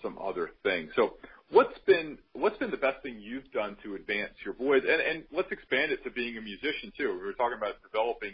some 0.01 0.17
other 0.17 0.51
things. 0.63 0.91
So 0.95 1.15
what's 1.51 1.77
been 1.85 2.17
what's 2.33 2.57
been 2.57 2.71
the 2.71 2.77
best 2.77 3.01
thing 3.03 3.19
you've 3.19 3.51
done 3.51 3.77
to 3.83 3.95
advance 3.95 4.33
your 4.43 4.53
voice? 4.53 4.83
And 4.87 5.23
let's 5.31 5.51
expand 5.51 5.91
it 5.91 6.03
to 6.03 6.11
being 6.11 6.37
a 6.37 6.41
musician 6.41 6.91
too. 6.97 7.17
We 7.19 7.25
were 7.25 7.33
talking 7.33 7.57
about 7.57 7.75
developing 7.83 8.33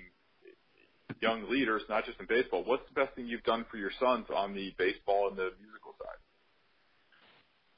young 1.22 1.50
leaders, 1.50 1.81
not 1.89 2.05
just 2.05 2.19
in 2.19 2.25
baseball. 2.27 2.63
What's 2.63 2.84
the 2.93 3.00
best 3.00 3.15
thing 3.15 3.27
you've 3.27 3.43
done 3.43 3.65
for 3.69 3.77
your 3.77 3.91
sons 4.00 4.25
on 4.36 4.53
the 4.53 4.74
baseball 4.77 5.29
and 5.29 5.38
the 5.38 5.51
musical 5.62 5.93
side? 6.00 6.19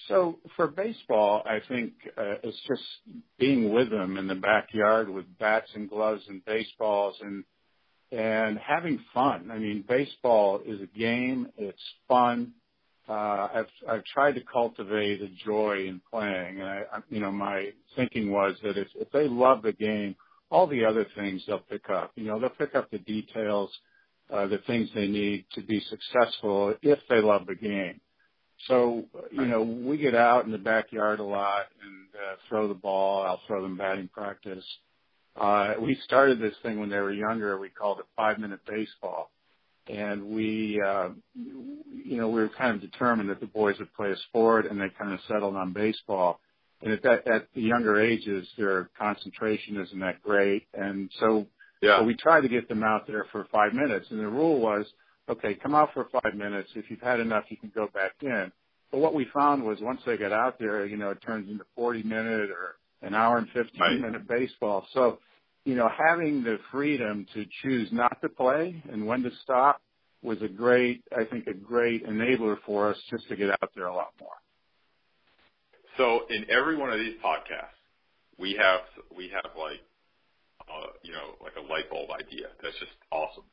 So 0.08 0.40
for 0.56 0.68
baseball, 0.68 1.44
I 1.46 1.60
think 1.68 1.94
uh, 2.18 2.36
it's 2.44 2.60
just 2.68 2.84
being 3.40 3.74
with 3.74 3.90
them 3.90 4.18
in 4.18 4.28
the 4.28 4.36
backyard 4.36 5.10
with 5.10 5.26
bats 5.38 5.70
and 5.76 5.90
gloves 5.90 6.24
and 6.28 6.44
baseballs 6.46 7.16
and 7.22 7.44
and 8.10 8.58
having 8.58 9.04
fun. 9.14 9.52
I 9.52 9.58
mean, 9.58 9.84
baseball 9.86 10.62
is 10.66 10.80
a 10.82 10.98
game. 10.98 11.50
It's 11.58 11.82
fun. 12.08 12.54
Uh, 13.10 13.48
I've 13.54 13.68
I've 13.90 14.04
tried 14.06 14.34
to 14.36 14.42
cultivate 14.42 15.22
a 15.22 15.30
joy 15.46 15.86
in 15.88 16.02
playing, 16.12 16.60
and 16.60 16.70
I, 16.70 16.84
I 16.92 17.00
you 17.10 17.20
know 17.20 17.32
my 17.32 17.70
thinking 17.96 18.32
was 18.32 18.56
that 18.64 18.78
if 18.78 18.88
if 18.96 19.12
they 19.12 19.28
love 19.28 19.62
the 19.62 19.74
game, 19.74 20.16
all 20.50 20.68
the 20.68 20.86
other 20.86 21.06
things 21.16 21.44
they'll 21.48 21.60
pick 21.60 21.90
up. 21.90 22.12
You 22.16 22.26
know, 22.26 22.40
they'll 22.40 22.50
pick 22.50 22.76
up 22.76 22.90
the 22.92 23.00
details, 23.00 23.70
uh, 24.32 24.48
the 24.48 24.60
things 24.68 24.90
they 24.94 25.08
need 25.08 25.46
to 25.54 25.62
be 25.62 25.82
successful 25.90 26.76
if 26.82 27.00
they 27.10 27.22
love 27.22 27.46
the 27.48 27.56
game. 27.56 28.00
So, 28.68 29.06
you 29.32 29.46
know, 29.46 29.62
we 29.62 29.98
get 29.98 30.16
out 30.16 30.46
in 30.46 30.52
the 30.52 30.58
backyard 30.58 31.20
a 31.20 31.24
lot 31.24 31.66
and 31.84 32.08
uh, 32.16 32.36
throw 32.50 32.68
the 32.68 32.74
ball. 32.74 33.24
I'll 33.24 33.42
throw 33.46 33.62
them 33.62 33.78
batting 33.78 34.10
practice. 34.12 34.66
Uh, 35.40 35.76
we 35.80 35.96
started 36.06 36.40
this 36.42 36.56
thing 36.64 36.80
when 36.80 36.90
they 36.90 36.98
were 36.98 37.14
younger. 37.14 37.60
We 37.60 37.70
called 37.70 38.00
it 38.00 38.06
five 38.16 38.40
minute 38.40 38.62
baseball. 38.68 39.30
And 39.90 40.24
we, 40.30 40.82
uh, 40.86 41.10
you 41.36 42.18
know, 42.18 42.30
we 42.30 42.42
were 42.42 42.50
kind 42.50 42.76
of 42.76 42.82
determined 42.82 43.30
that 43.30 43.40
the 43.40 43.48
boys 43.48 43.78
would 43.80 43.94
play 43.94 44.12
a 44.12 44.18
sport 44.30 44.70
and 44.70 44.80
they 44.80 44.88
kind 44.98 45.14
of 45.14 45.20
settled 45.28 45.56
on 45.56 45.74
baseball 45.74 46.40
and 46.82 46.94
at 46.94 47.02
that 47.04 47.28
at 47.28 47.48
the 47.56 47.62
younger 47.62 48.00
ages 48.00 48.48
their 48.56 48.90
concentration 49.00 49.78
isn't 49.78 50.00
that 50.00 50.22
great 50.22 50.68
and 50.76 51.10
so 51.20 51.48
yeah. 51.82 51.98
so 51.98 52.04
we 52.04 52.14
tried 52.16 52.42
to 52.42 52.48
get 52.48 52.70
them 52.70 52.84
out 52.84 53.08
there 53.08 53.26
for 53.32 53.48
five 53.52 53.74
minutes 53.74 54.06
and 54.12 54.20
the 54.20 54.28
rule 54.28 54.60
was 54.60 54.86
okay, 55.30 55.56
come 55.56 55.76
out 55.76 55.90
for 55.94 56.08
five 56.12 56.36
minutes. 56.36 56.70
If 56.76 56.90
you've 56.90 57.02
had 57.02 57.20
enough, 57.20 57.46
you 57.50 57.58
can 57.58 57.72
go 57.74 57.88
back 57.94 58.14
in. 58.22 58.52
But 58.92 59.00
what 59.00 59.14
we 59.14 59.28
found 59.34 59.64
was 59.64 59.80
once 59.82 60.02
they 60.06 60.18
got 60.18 60.32
out 60.32 60.60
there, 60.60 60.86
you 60.86 60.98
know, 60.98 61.10
it 61.10 61.22
turns 61.26 61.50
into 61.50 61.66
40 61.76 62.04
minute 62.04 62.50
or 62.50 62.76
an 63.02 63.14
hour 63.14 63.38
and 63.38 63.48
15 63.48 63.80
right. 63.80 64.00
minute 64.00 64.28
baseball. 64.28 64.88
So, 64.94 65.20
you 65.68 65.76
know, 65.76 65.90
having 65.92 66.44
the 66.44 66.60
freedom 66.72 67.26
to 67.34 67.46
choose 67.62 67.90
not 67.92 68.22
to 68.22 68.30
play 68.30 68.82
and 68.90 69.06
when 69.06 69.22
to 69.24 69.30
stop 69.44 69.82
was 70.22 70.42
a 70.42 70.48
great, 70.48 71.04
I 71.12 71.26
think, 71.26 71.46
a 71.48 71.54
great 71.54 72.08
enabler 72.08 72.56
for 72.66 72.90
us 72.90 72.98
just 73.10 73.28
to 73.28 73.36
get 73.36 73.50
out 73.50 73.72
there 73.76 73.88
a 73.88 73.94
lot 73.94 74.14
more. 74.18 74.40
So 75.98 76.22
in 76.30 76.50
every 76.50 76.78
one 76.78 76.90
of 76.94 77.00
these 77.00 77.20
podcasts, 77.20 77.76
we 78.40 78.56
have 78.56 78.80
we 79.12 79.28
have 79.28 79.52
like 79.60 79.84
uh, 80.72 80.88
you 81.04 81.12
know 81.12 81.36
like 81.44 81.60
a 81.60 81.68
light 81.68 81.90
bulb 81.90 82.12
idea 82.16 82.48
that's 82.64 82.80
just 82.80 82.96
awesome. 83.12 83.44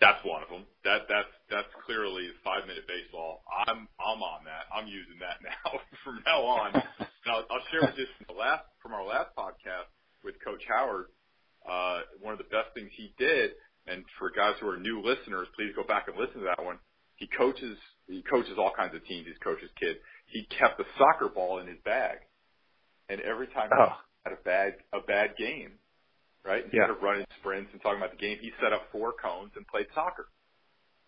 That's 0.00 0.24
one 0.24 0.42
of 0.42 0.48
them. 0.48 0.64
That 0.84 1.04
that's 1.04 1.28
that's 1.50 1.68
clearly 1.84 2.30
five 2.42 2.64
minute 2.64 2.88
baseball. 2.88 3.44
I'm 3.68 3.88
I'm 4.00 4.22
on 4.24 4.44
that. 4.48 4.72
I'm 4.72 4.88
using 4.88 5.20
that 5.20 5.36
now 5.44 5.80
from 6.02 6.24
now 6.24 6.40
on. 6.48 6.80
and 6.80 7.28
I'll, 7.28 7.44
I'll 7.50 7.66
share 7.70 7.82
with 7.82 7.98
you 7.98 8.06
from 8.16 8.32
the 8.32 8.40
last 8.40 8.64
from 8.80 8.94
our 8.94 9.04
last 9.04 9.36
podcast 9.36 9.92
with 10.24 10.40
Coach 10.42 10.64
Howard. 10.64 11.12
Uh, 11.68 12.00
one 12.20 12.32
of 12.32 12.38
the 12.38 12.48
best 12.48 12.72
things 12.72 12.88
he 12.96 13.12
did, 13.18 13.52
and 13.86 14.04
for 14.18 14.30
guys 14.30 14.54
who 14.60 14.68
are 14.68 14.78
new 14.78 15.04
listeners, 15.04 15.48
please 15.54 15.72
go 15.76 15.84
back 15.84 16.08
and 16.08 16.16
listen 16.16 16.40
to 16.40 16.48
that 16.48 16.64
one. 16.64 16.78
He 17.16 17.28
coaches 17.28 17.76
he 18.06 18.22
coaches 18.22 18.56
all 18.56 18.72
kinds 18.72 18.94
of 18.94 19.04
teams. 19.04 19.26
He 19.26 19.34
coaches 19.44 19.68
kids. 19.78 19.98
He 20.26 20.48
kept 20.48 20.80
a 20.80 20.84
soccer 20.96 21.28
ball 21.28 21.58
in 21.60 21.66
his 21.66 21.76
bag, 21.84 22.18
and 23.08 23.20
every 23.20 23.48
time 23.48 23.68
oh. 23.76 23.84
he 23.84 24.30
had 24.30 24.32
a 24.32 24.42
bad 24.42 24.72
a 24.94 25.00
bad 25.04 25.36
game, 25.36 25.76
right? 26.44 26.64
Instead 26.64 26.88
yeah. 26.88 26.96
of 26.96 27.02
running 27.02 27.26
sprints 27.40 27.68
and 27.72 27.82
talking 27.82 27.98
about 27.98 28.16
the 28.16 28.22
game, 28.22 28.38
he 28.40 28.50
set 28.62 28.72
up 28.72 28.88
four 28.92 29.12
cones 29.12 29.52
and 29.56 29.66
played 29.68 29.86
soccer. 29.94 30.28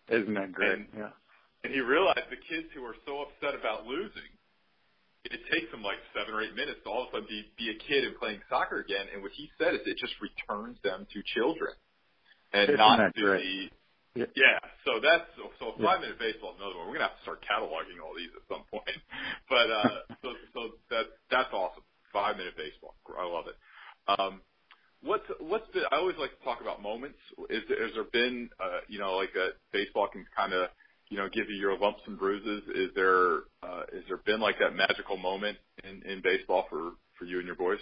Isn't 0.09 0.33
that 0.33 0.51
great? 0.51 0.73
And, 0.73 0.85
yeah. 0.97 1.15
And 1.63 1.73
he 1.73 1.79
realized 1.79 2.29
the 2.29 2.41
kids 2.41 2.67
who 2.73 2.83
are 2.83 2.97
so 3.05 3.25
upset 3.29 3.53
about 3.57 3.85
losing, 3.85 4.29
it 5.25 5.41
takes 5.53 5.69
them 5.71 5.83
like 5.83 6.01
seven 6.17 6.33
or 6.33 6.41
eight 6.41 6.55
minutes 6.55 6.79
to 6.83 6.89
all 6.89 7.05
of 7.05 7.13
a 7.13 7.21
sudden 7.21 7.27
be, 7.29 7.45
be 7.57 7.69
a 7.69 7.77
kid 7.77 8.03
and 8.05 8.17
playing 8.17 8.41
soccer 8.49 8.79
again. 8.81 9.05
And 9.13 9.21
what 9.21 9.31
he 9.35 9.49
said 9.57 9.75
is 9.75 9.81
it 9.85 9.97
just 9.97 10.13
returns 10.21 10.77
them 10.83 11.05
to 11.13 11.19
children 11.37 11.73
and 12.53 12.69
Isn't 12.69 12.81
not 12.81 13.13
to 13.13 13.21
great? 13.21 13.43
the 13.45 13.55
yeah. 14.13 14.25
yeah. 14.35 14.59
So 14.83 14.99
that's 14.99 15.29
so, 15.37 15.71
five 15.79 16.01
minute 16.01 16.19
baseball 16.19 16.51
is 16.51 16.59
another 16.59 16.75
one. 16.75 16.87
We're 16.91 16.99
gonna 16.99 17.07
have 17.13 17.19
to 17.21 17.23
start 17.23 17.39
cataloging 17.47 18.03
all 18.03 18.11
these 18.17 18.33
at 18.35 18.43
some 18.49 18.65
point. 18.67 18.97
But 19.49 19.67
uh 19.71 19.97
so 20.23 20.29
so 20.53 20.61
that 20.89 21.05
that's 21.29 21.51
awesome. 21.53 21.83
Five 22.11 22.35
minute 22.37 22.57
baseball. 22.57 22.95
I 23.17 23.23
love 23.27 23.45
it. 23.47 23.57
Um 24.07 24.41
What's 25.03 25.25
what's 25.39 25.65
been? 25.73 25.81
I 25.91 25.97
always 25.97 26.17
like 26.19 26.37
to 26.37 26.43
talk 26.45 26.61
about 26.61 26.81
moments. 26.81 27.17
Is 27.49 27.63
there, 27.67 27.81
has 27.81 27.93
there 27.95 28.03
been, 28.13 28.49
uh, 28.61 28.85
you 28.87 28.99
know, 28.99 29.17
like 29.17 29.33
a 29.33 29.49
baseball 29.73 30.07
can 30.07 30.25
kind 30.37 30.53
of, 30.53 30.69
give 31.33 31.49
you 31.49 31.55
your 31.55 31.77
lumps 31.77 32.01
and 32.07 32.17
bruises? 32.17 32.63
Is 32.75 32.89
there 32.95 33.37
uh, 33.63 33.83
is 33.93 34.03
there 34.07 34.17
been 34.25 34.39
like 34.39 34.55
that 34.59 34.75
magical 34.75 35.17
moment 35.17 35.57
in 35.83 36.01
in 36.09 36.21
baseball 36.21 36.65
for 36.69 36.91
for 37.17 37.25
you 37.25 37.37
and 37.37 37.47
your 37.47 37.55
boys? 37.55 37.79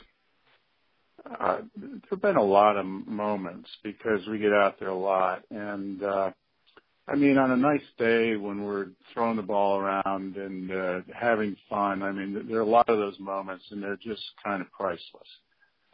Uh, 1.39 1.59
there've 1.75 2.21
been 2.21 2.37
a 2.37 2.43
lot 2.43 2.77
of 2.77 2.85
moments 2.85 3.69
because 3.83 4.25
we 4.29 4.39
get 4.39 4.53
out 4.53 4.79
there 4.79 4.89
a 4.89 4.97
lot, 4.97 5.43
and 5.51 6.01
uh, 6.01 6.31
I 7.07 7.15
mean, 7.15 7.37
on 7.37 7.51
a 7.51 7.57
nice 7.57 7.81
day 7.97 8.35
when 8.35 8.63
we're 8.63 8.87
throwing 9.13 9.35
the 9.35 9.41
ball 9.41 9.79
around 9.79 10.37
and 10.37 10.71
having 11.13 11.55
fun, 11.69 12.03
I 12.03 12.11
mean, 12.11 12.45
there 12.47 12.59
are 12.59 12.61
a 12.61 12.65
lot 12.65 12.87
of 12.87 12.99
those 12.99 13.19
moments, 13.19 13.65
and 13.71 13.81
they're 13.81 13.97
just 13.97 14.21
kind 14.43 14.61
of 14.61 14.71
priceless. 14.71 15.27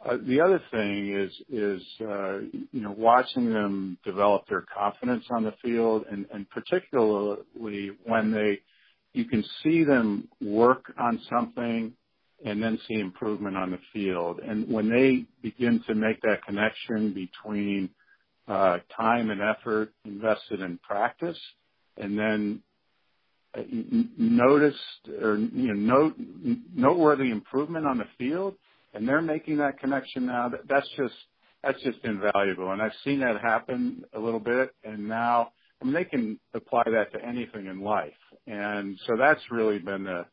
Uh, 0.04 0.18
the 0.26 0.40
other 0.40 0.60
thing 0.70 1.14
is 1.14 1.32
is 1.48 1.82
uh, 2.02 2.38
you 2.72 2.80
know 2.80 2.94
watching 2.96 3.52
them 3.52 3.96
develop 4.04 4.46
their 4.48 4.64
confidence 4.76 5.24
on 5.30 5.42
the 5.42 5.54
field, 5.62 6.04
and, 6.10 6.26
and 6.32 6.48
particularly 6.50 7.90
when 8.04 8.30
they 8.30 8.60
you 9.14 9.24
can 9.24 9.42
see 9.62 9.84
them 9.84 10.28
work 10.42 10.92
on 10.98 11.18
something 11.30 11.92
and 12.44 12.62
then 12.62 12.78
see 12.86 12.94
improvement 12.94 13.56
on 13.56 13.70
the 13.70 13.78
field. 13.92 14.40
And 14.40 14.70
when 14.70 14.90
they 14.90 15.24
begin 15.42 15.82
to 15.86 15.94
make 15.94 16.20
that 16.20 16.44
connection 16.44 17.14
between 17.14 17.88
uh, 18.46 18.78
time 18.94 19.30
and 19.30 19.40
effort 19.40 19.92
invested 20.04 20.60
in 20.60 20.78
practice, 20.78 21.38
and 21.96 22.18
then 22.18 22.62
uh, 23.56 23.62
noticed 24.18 25.08
or 25.22 25.38
you 25.38 25.74
know 25.74 26.10
note, 26.12 26.14
noteworthy 26.74 27.30
improvement 27.30 27.86
on 27.86 27.98
the 27.98 28.06
field, 28.18 28.54
and 28.96 29.06
they're 29.06 29.22
making 29.22 29.58
that 29.58 29.78
connection 29.78 30.26
now. 30.26 30.50
That's 30.68 30.88
just 30.96 31.14
that's 31.62 31.82
just 31.82 31.98
invaluable, 32.04 32.70
and 32.72 32.80
I've 32.80 32.92
seen 33.04 33.20
that 33.20 33.40
happen 33.42 34.04
a 34.14 34.18
little 34.18 34.40
bit, 34.40 34.74
and 34.84 35.08
now 35.08 35.50
I 35.80 35.84
mean 35.84 35.94
they 35.94 36.04
can 36.04 36.40
apply 36.54 36.84
that 36.86 37.12
to 37.12 37.24
anything 37.24 37.66
in 37.66 37.80
life, 37.80 38.12
and 38.46 38.98
so 39.06 39.16
that's 39.18 39.40
really 39.50 39.78
been 39.78 40.06
a 40.06 40.26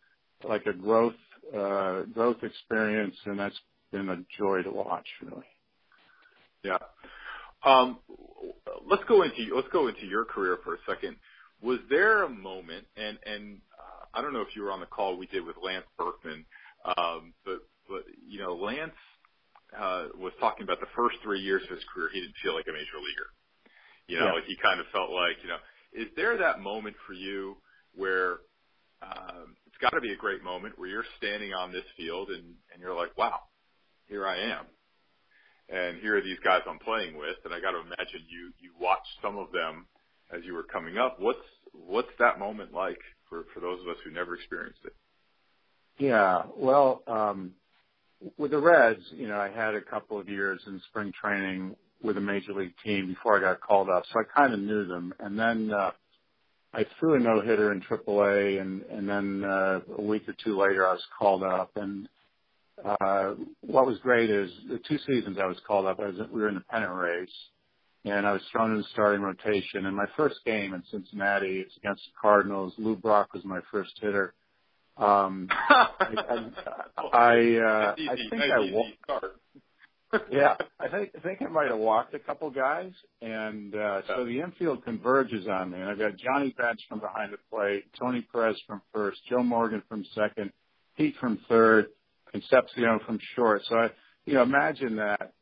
like 0.47 0.65
a 0.65 0.73
growth 0.73 1.13
uh, 1.55 2.03
growth 2.13 2.37
experience, 2.43 3.15
and 3.25 3.39
that's 3.39 3.59
been 3.91 4.09
a 4.09 4.17
joy 4.37 4.63
to 4.63 4.71
watch, 4.71 5.07
really. 5.21 5.45
Yeah. 6.63 6.77
Um, 7.65 7.99
let's 8.89 9.03
go 9.07 9.23
into 9.23 9.55
let's 9.55 9.67
go 9.71 9.87
into 9.87 10.05
your 10.05 10.25
career 10.25 10.59
for 10.63 10.75
a 10.75 10.77
second. 10.87 11.17
Was 11.61 11.79
there 11.89 12.23
a 12.23 12.29
moment, 12.29 12.85
and 12.95 13.17
and 13.25 13.59
uh, 13.77 14.05
I 14.13 14.21
don't 14.21 14.33
know 14.33 14.41
if 14.41 14.55
you 14.55 14.63
were 14.63 14.71
on 14.71 14.79
the 14.79 14.85
call 14.85 15.17
we 15.17 15.27
did 15.27 15.45
with 15.45 15.55
Lance 15.61 15.85
Berkman, 15.97 16.45
um, 16.97 17.33
but 17.45 17.59
but 17.59 17.59
you 18.27 18.39
know, 18.39 18.55
Lance 18.55 18.97
uh, 19.77 20.07
was 20.17 20.33
talking 20.39 20.63
about 20.63 20.79
the 20.79 20.91
first 20.95 21.17
three 21.23 21.39
years 21.39 21.63
of 21.63 21.69
his 21.69 21.85
career, 21.93 22.09
he 22.13 22.21
didn't 22.21 22.35
feel 22.43 22.53
like 22.55 22.67
a 22.67 22.73
major 22.73 22.97
leaguer. 22.97 23.29
You 24.07 24.19
know, 24.19 24.27
yeah. 24.27 24.33
like 24.33 24.45
he 24.45 24.55
kind 24.61 24.79
of 24.79 24.85
felt 24.91 25.11
like, 25.11 25.37
you 25.41 25.49
know, 25.49 25.61
is 25.93 26.07
there 26.15 26.37
that 26.37 26.59
moment 26.59 26.95
for 27.07 27.13
you 27.13 27.57
where 27.95 28.39
um, 29.01 29.55
it's 29.67 29.77
got 29.81 29.91
to 29.91 30.01
be 30.01 30.11
a 30.11 30.15
great 30.15 30.43
moment 30.43 30.77
where 30.77 30.89
you're 30.89 31.05
standing 31.17 31.53
on 31.53 31.71
this 31.71 31.85
field 31.97 32.29
and 32.29 32.43
and 32.73 32.81
you're 32.81 32.95
like, 32.95 33.17
wow, 33.17 33.39
here 34.05 34.27
I 34.27 34.37
am, 34.37 34.65
and 35.69 35.99
here 35.99 36.17
are 36.17 36.21
these 36.21 36.39
guys 36.43 36.61
I'm 36.67 36.79
playing 36.79 37.17
with, 37.17 37.37
and 37.45 37.53
I 37.53 37.59
got 37.59 37.71
to 37.71 37.79
imagine 37.79 38.27
you 38.29 38.51
you 38.59 38.71
watched 38.79 39.21
some 39.21 39.37
of 39.37 39.51
them 39.51 39.87
as 40.33 40.41
you 40.43 40.53
were 40.53 40.63
coming 40.63 40.97
up. 40.97 41.19
What's 41.19 41.45
what's 41.73 42.11
that 42.19 42.39
moment 42.39 42.73
like 42.73 42.99
for 43.29 43.45
for 43.53 43.59
those 43.59 43.79
of 43.81 43.87
us 43.87 43.97
who 44.03 44.11
never 44.11 44.35
experienced 44.35 44.81
it? 44.85 44.93
Yeah, 45.97 46.43
well, 46.57 47.03
um, 47.07 47.51
with 48.37 48.51
the 48.51 48.59
Reds, 48.59 49.01
you 49.11 49.27
know, 49.27 49.37
I 49.37 49.49
had 49.49 49.75
a 49.75 49.81
couple 49.81 50.19
of 50.19 50.29
years 50.29 50.61
in 50.67 50.81
spring 50.89 51.11
training 51.19 51.75
with 52.01 52.17
a 52.17 52.21
major 52.21 52.53
league 52.53 52.73
team 52.83 53.07
before 53.07 53.37
I 53.37 53.41
got 53.41 53.61
called 53.61 53.89
up, 53.89 54.03
so 54.11 54.19
I 54.19 54.23
kind 54.37 54.53
of 54.53 54.59
knew 54.59 54.85
them. 54.85 55.13
And 55.19 55.39
then 55.39 55.71
uh, 55.71 55.91
I 56.73 56.85
threw 56.99 57.15
a 57.15 57.19
no 57.19 57.41
hitter 57.41 57.71
in 57.71 57.81
AAA, 57.81 58.61
and 58.61 58.81
and 58.83 59.07
then 59.07 59.43
uh, 59.43 59.79
a 59.97 60.01
week 60.01 60.27
or 60.27 60.35
two 60.43 60.57
later 60.59 60.87
I 60.87 60.93
was 60.93 61.05
called 61.17 61.43
up. 61.43 61.71
And 61.75 62.09
uh, 62.83 63.35
what 63.61 63.85
was 63.85 63.99
great 63.99 64.29
is 64.29 64.51
the 64.69 64.79
two 64.87 64.97
seasons 65.07 65.37
I 65.41 65.45
was 65.45 65.59
called 65.65 65.85
up, 65.85 65.99
I 65.99 66.07
was 66.07 66.15
we 66.31 66.41
were 66.41 66.49
in 66.49 66.55
the 66.55 66.61
pennant 66.61 66.93
race, 66.93 67.29
and 68.05 68.27
I 68.27 68.33
was 68.33 68.41
thrown 68.51 68.71
in 68.71 68.77
the 68.77 68.87
starting 68.91 69.21
rotation. 69.21 69.85
And 69.85 69.95
my 69.95 70.07
first 70.17 70.39
game 70.45 70.73
in 70.73 70.83
Cincinnati, 70.91 71.59
it's 71.59 71.77
against 71.77 72.03
the 72.05 72.11
Cardinals. 72.21 72.73
Lou 72.77 72.95
Brock 72.95 73.33
was 73.33 73.45
my 73.45 73.59
first 73.71 73.91
hitter 74.01 74.33
um, 74.97 75.47
I, 75.51 75.87
I, 77.13 77.55
uh, 77.57 77.95
I 77.97 78.15
think 78.29 78.41
I 78.41 78.59
walked. 78.71 79.25
yeah, 80.31 80.55
I 80.79 80.87
think 80.89 81.11
I 81.17 81.19
think 81.19 81.41
I 81.41 81.47
might 81.47 81.69
have 81.69 81.79
walked 81.79 82.13
a 82.13 82.19
couple 82.19 82.49
guys, 82.51 82.91
and 83.21 83.75
uh, 83.75 84.01
so 84.07 84.25
the 84.25 84.41
infield 84.41 84.83
converges 84.83 85.47
on 85.47 85.71
me, 85.71 85.79
and 85.79 85.89
I've 85.89 85.97
got 85.97 86.17
Johnny 86.17 86.53
Bench 86.57 86.81
from 86.87 86.99
behind 86.99 87.33
the 87.33 87.37
plate, 87.51 87.85
Tony 87.99 88.25
Perez 88.31 88.57
from 88.67 88.81
first, 88.93 89.19
Joe 89.29 89.43
Morgan 89.43 89.81
from 89.89 90.05
second, 90.13 90.51
Pete 90.97 91.15
from 91.19 91.39
third, 91.49 91.87
Concepcion 92.31 92.99
from 93.05 93.19
short. 93.35 93.61
So 93.65 93.75
I, 93.75 93.89
you 94.25 94.33
know, 94.33 94.43
imagine 94.43 94.97
that 94.97 95.33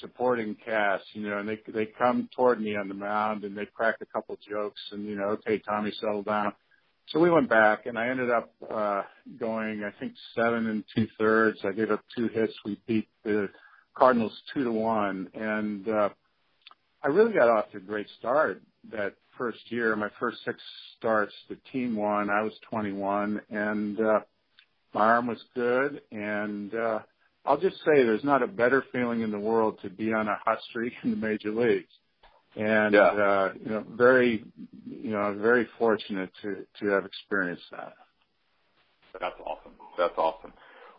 supporting 0.00 0.56
cast, 0.64 1.04
you 1.12 1.28
know, 1.28 1.38
and 1.38 1.48
they 1.48 1.58
they 1.72 1.86
come 1.86 2.28
toward 2.34 2.60
me 2.60 2.76
on 2.76 2.88
the 2.88 2.94
mound 2.94 3.44
and 3.44 3.56
they 3.56 3.66
crack 3.66 3.96
a 4.00 4.06
couple 4.06 4.36
jokes, 4.48 4.80
and 4.92 5.04
you 5.04 5.16
know, 5.16 5.28
okay, 5.28 5.58
Tommy, 5.58 5.92
settle 6.00 6.22
down. 6.22 6.52
So 7.12 7.18
we 7.18 7.30
went 7.30 7.48
back, 7.48 7.86
and 7.86 7.98
I 7.98 8.08
ended 8.08 8.30
up 8.30 8.52
uh, 8.70 9.02
going, 9.40 9.82
I 9.82 9.98
think, 9.98 10.12
seven 10.34 10.66
and 10.66 10.84
two 10.94 11.08
thirds. 11.18 11.58
I 11.64 11.72
gave 11.72 11.90
up 11.90 12.04
two 12.14 12.28
hits. 12.28 12.52
We 12.66 12.78
beat 12.86 13.08
the 13.24 13.48
Cardinals 13.96 14.38
two 14.52 14.64
to 14.64 14.72
one, 14.72 15.28
and 15.32 15.88
uh, 15.88 16.10
I 17.02 17.08
really 17.08 17.32
got 17.32 17.48
off 17.48 17.70
to 17.72 17.78
a 17.78 17.80
great 17.80 18.08
start 18.18 18.60
that 18.92 19.14
first 19.38 19.58
year. 19.70 19.96
My 19.96 20.10
first 20.20 20.38
six 20.44 20.58
starts, 20.98 21.32
the 21.48 21.56
team 21.72 21.96
won. 21.96 22.28
I 22.28 22.42
was 22.42 22.52
21, 22.68 23.40
and 23.48 23.98
uh, 23.98 24.20
my 24.92 25.00
arm 25.00 25.28
was 25.28 25.42
good. 25.54 26.02
And 26.12 26.74
uh, 26.74 26.98
I'll 27.46 27.58
just 27.58 27.76
say, 27.78 28.02
there's 28.02 28.24
not 28.24 28.42
a 28.42 28.46
better 28.46 28.84
feeling 28.92 29.22
in 29.22 29.30
the 29.30 29.38
world 29.38 29.78
to 29.80 29.88
be 29.88 30.12
on 30.12 30.28
a 30.28 30.38
hot 30.44 30.58
streak 30.68 30.92
in 31.04 31.12
the 31.12 31.16
major 31.16 31.52
leagues 31.52 31.88
and 32.58 32.94
yeah. 32.94 33.00
uh, 33.00 33.52
you 33.62 33.70
know, 33.70 33.84
very, 33.96 34.44
you 35.08 35.14
know, 35.14 35.20
I 35.20 35.30
was 35.30 35.40
very 35.40 35.66
fortunate 35.78 36.30
to 36.42 36.66
to 36.80 36.86
have 36.88 37.06
experienced 37.06 37.62
that. 37.70 37.94
That's 39.18 39.40
awesome. 39.40 39.72
That's 39.96 40.18
awesome. 40.18 40.52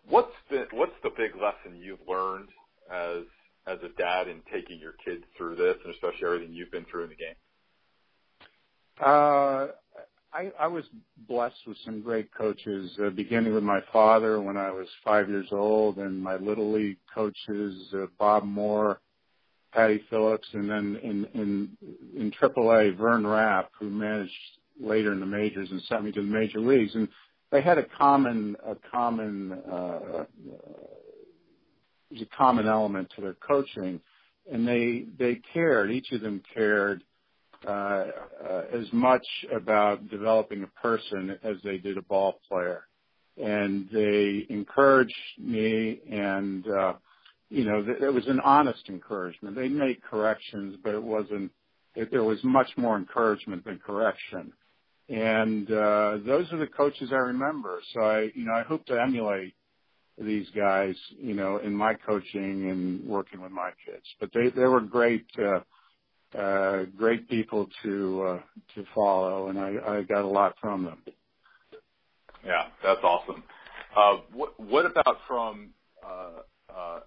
What's 0.07 0.33
the 0.49 0.65
what's 0.71 0.95
the 1.03 1.11
big 1.15 1.35
lesson 1.35 1.79
you've 1.79 1.99
learned 2.07 2.49
as 2.91 3.25
as 3.67 3.77
a 3.83 3.89
dad 4.01 4.27
in 4.27 4.41
taking 4.51 4.79
your 4.79 4.93
kids 5.05 5.23
through 5.37 5.57
this, 5.57 5.75
and 5.85 5.93
especially 5.93 6.25
everything 6.25 6.55
you've 6.55 6.71
been 6.71 6.85
through 6.89 7.03
in 7.03 7.09
the 7.09 7.15
game? 7.15 7.35
Uh, 8.99 9.67
I, 10.33 10.51
I 10.59 10.65
was 10.65 10.85
blessed 11.27 11.67
with 11.67 11.77
some 11.85 12.01
great 12.01 12.33
coaches, 12.33 12.91
uh, 13.03 13.11
beginning 13.11 13.53
with 13.53 13.63
my 13.63 13.81
father 13.93 14.41
when 14.41 14.57
I 14.57 14.71
was 14.71 14.87
five 15.03 15.29
years 15.29 15.49
old, 15.51 15.97
and 15.97 16.19
my 16.19 16.37
little 16.37 16.71
league 16.71 16.97
coaches, 17.13 17.93
uh, 17.93 18.07
Bob 18.17 18.43
Moore, 18.43 19.01
Patty 19.73 20.03
Phillips, 20.09 20.47
and 20.53 20.69
then 20.69 20.97
in 21.03 22.31
AAA, 22.41 22.97
Vern 22.97 23.25
Rapp, 23.25 23.71
who 23.79 23.89
managed 23.89 24.31
later 24.79 25.11
in 25.11 25.19
the 25.19 25.25
majors 25.25 25.69
and 25.71 25.81
sent 25.83 26.03
me 26.03 26.11
to 26.11 26.21
the 26.21 26.27
major 26.27 26.59
leagues, 26.59 26.95
and 26.95 27.07
they 27.51 27.61
had 27.61 27.77
a 27.77 27.85
common 27.97 28.55
a 28.65 28.75
common 28.91 29.51
uh, 29.71 30.23
there's 32.09 32.21
a 32.23 32.35
common 32.37 32.67
element 32.67 33.11
to 33.15 33.21
their 33.21 33.35
coaching, 33.35 33.99
and 34.51 34.67
they 34.67 35.05
they 35.17 35.41
cared. 35.53 35.91
Each 35.91 36.11
of 36.11 36.21
them 36.21 36.41
cared 36.53 37.03
uh, 37.67 37.71
uh, 37.71 38.61
as 38.73 38.91
much 38.91 39.25
about 39.53 40.09
developing 40.09 40.63
a 40.63 40.81
person 40.81 41.37
as 41.43 41.57
they 41.63 41.77
did 41.77 41.97
a 41.97 42.01
ball 42.03 42.39
player, 42.47 42.83
and 43.37 43.87
they 43.91 44.45
encouraged 44.49 45.13
me 45.37 46.01
and. 46.09 46.65
You 47.49 47.65
know, 47.65 47.83
it 47.87 48.13
was 48.13 48.27
an 48.27 48.39
honest 48.41 48.89
encouragement. 48.89 49.55
They 49.55 49.69
made 49.69 50.03
corrections, 50.03 50.77
but 50.83 50.93
it 50.93 51.01
wasn't. 51.01 51.51
There 51.95 52.23
was 52.23 52.43
much 52.43 52.69
more 52.77 52.95
encouragement 52.95 53.65
than 53.65 53.79
correction, 53.79 54.53
and 55.09 55.69
uh, 55.71 56.17
those 56.25 56.51
are 56.53 56.59
the 56.59 56.67
coaches 56.67 57.09
I 57.11 57.17
remember. 57.17 57.79
So 57.93 58.01
I, 58.01 58.29
you 58.35 58.45
know, 58.45 58.53
I 58.53 58.61
hope 58.61 58.85
to 58.85 59.01
emulate 59.01 59.53
these 60.19 60.47
guys, 60.55 60.95
you 61.17 61.33
know, 61.33 61.57
in 61.57 61.73
my 61.73 61.93
coaching 61.95 62.69
and 62.69 63.05
working 63.07 63.41
with 63.41 63.51
my 63.51 63.71
kids. 63.85 64.05
But 64.19 64.29
they 64.33 64.49
they 64.49 64.65
were 64.65 64.81
great, 64.81 65.25
uh, 65.39 66.37
uh, 66.37 66.83
great 66.95 67.27
people 67.29 67.67
to 67.83 68.23
uh, 68.23 68.39
to 68.75 68.85
follow, 68.93 69.49
and 69.49 69.59
I, 69.59 69.75
I 69.87 70.01
got 70.03 70.23
a 70.23 70.27
lot 70.27 70.55
from 70.61 70.85
them. 70.85 71.01
Yeah, 72.45 72.67
that's 72.83 73.01
awesome. 73.03 73.43
Uh, 73.97 74.17
what 74.33 74.59
what 74.59 74.85
about 74.85 75.17
from 75.27 75.71
uh, 76.05 76.41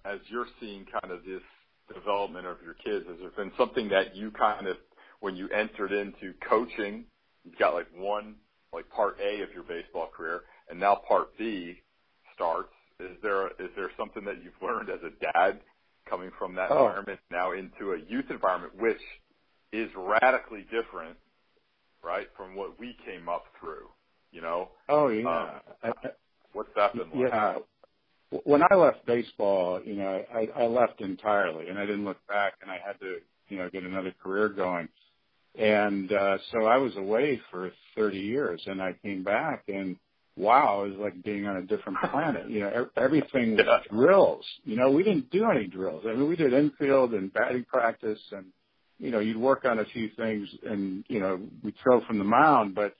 as 0.05 0.19
you're 0.27 0.47
seeing 0.59 0.85
kind 0.85 1.13
of 1.13 1.23
this 1.25 1.41
development 1.93 2.45
of 2.45 2.57
your 2.63 2.73
kids, 2.73 3.05
has 3.07 3.17
there 3.19 3.31
been 3.31 3.51
something 3.57 3.89
that 3.89 4.15
you 4.15 4.31
kind 4.31 4.67
of, 4.67 4.77
when 5.19 5.35
you 5.35 5.49
entered 5.49 5.91
into 5.91 6.33
coaching, 6.47 7.05
you've 7.43 7.57
got 7.57 7.73
like 7.73 7.87
one, 7.95 8.35
like 8.73 8.89
part 8.89 9.17
A 9.21 9.41
of 9.41 9.51
your 9.53 9.63
baseball 9.63 10.09
career, 10.15 10.41
and 10.69 10.79
now 10.79 10.95
part 10.95 11.37
B 11.37 11.79
starts. 12.35 12.73
Is 12.99 13.17
there 13.21 13.47
is 13.47 13.69
there 13.75 13.89
something 13.97 14.23
that 14.25 14.43
you've 14.43 14.53
learned 14.61 14.89
as 14.89 14.99
a 15.03 15.09
dad 15.33 15.59
coming 16.09 16.31
from 16.37 16.55
that 16.55 16.71
oh. 16.71 16.85
environment 16.85 17.19
now 17.31 17.51
into 17.51 17.93
a 17.93 17.97
youth 18.07 18.25
environment, 18.29 18.73
which 18.79 19.01
is 19.71 19.89
radically 19.95 20.65
different, 20.71 21.17
right, 22.03 22.27
from 22.37 22.55
what 22.55 22.79
we 22.79 22.95
came 23.05 23.27
up 23.27 23.45
through? 23.59 23.87
You 24.31 24.41
know. 24.41 24.69
Oh 24.89 25.09
yeah. 25.09 25.59
Um, 25.83 25.93
what's 26.53 26.69
that 26.75 26.93
been 26.93 27.09
like? 27.09 27.31
Yeah 27.31 27.55
when 28.43 28.61
I 28.69 28.75
left 28.75 29.05
baseball, 29.05 29.81
you 29.83 29.95
know, 29.95 30.23
I, 30.33 30.47
I 30.55 30.65
left 30.65 31.01
entirely 31.01 31.67
and 31.69 31.77
I 31.77 31.85
didn't 31.85 32.05
look 32.05 32.25
back 32.27 32.53
and 32.61 32.71
I 32.71 32.79
had 32.85 32.99
to, 32.99 33.17
you 33.49 33.57
know, 33.57 33.69
get 33.69 33.83
another 33.83 34.13
career 34.23 34.49
going. 34.49 34.87
And, 35.55 36.11
uh, 36.11 36.37
so 36.51 36.65
I 36.65 36.77
was 36.77 36.95
away 36.97 37.39
for 37.51 37.71
30 37.95 38.17
years 38.17 38.63
and 38.65 38.81
I 38.81 38.93
came 39.03 39.23
back 39.23 39.65
and 39.67 39.97
wow, 40.35 40.83
it 40.83 40.89
was 40.89 40.99
like 40.99 41.23
being 41.23 41.45
on 41.45 41.57
a 41.57 41.61
different 41.61 41.99
planet. 42.11 42.49
You 42.49 42.61
know, 42.61 42.87
everything 42.97 43.55
was 43.55 43.85
drills. 43.89 44.45
You 44.63 44.77
know, 44.77 44.91
we 44.91 45.03
didn't 45.03 45.29
do 45.29 45.49
any 45.49 45.67
drills. 45.67 46.03
I 46.07 46.13
mean, 46.13 46.27
we 46.27 46.35
did 46.35 46.53
infield 46.53 47.13
and 47.13 47.31
batting 47.31 47.65
practice 47.65 48.19
and, 48.31 48.45
you 48.99 49.11
know, 49.11 49.19
you'd 49.19 49.37
work 49.37 49.65
on 49.65 49.79
a 49.79 49.85
few 49.85 50.09
things 50.17 50.47
and, 50.65 51.03
you 51.07 51.19
know, 51.19 51.39
we'd 51.63 51.75
throw 51.83 52.03
from 52.05 52.17
the 52.17 52.23
mound, 52.23 52.73
but 52.73 52.95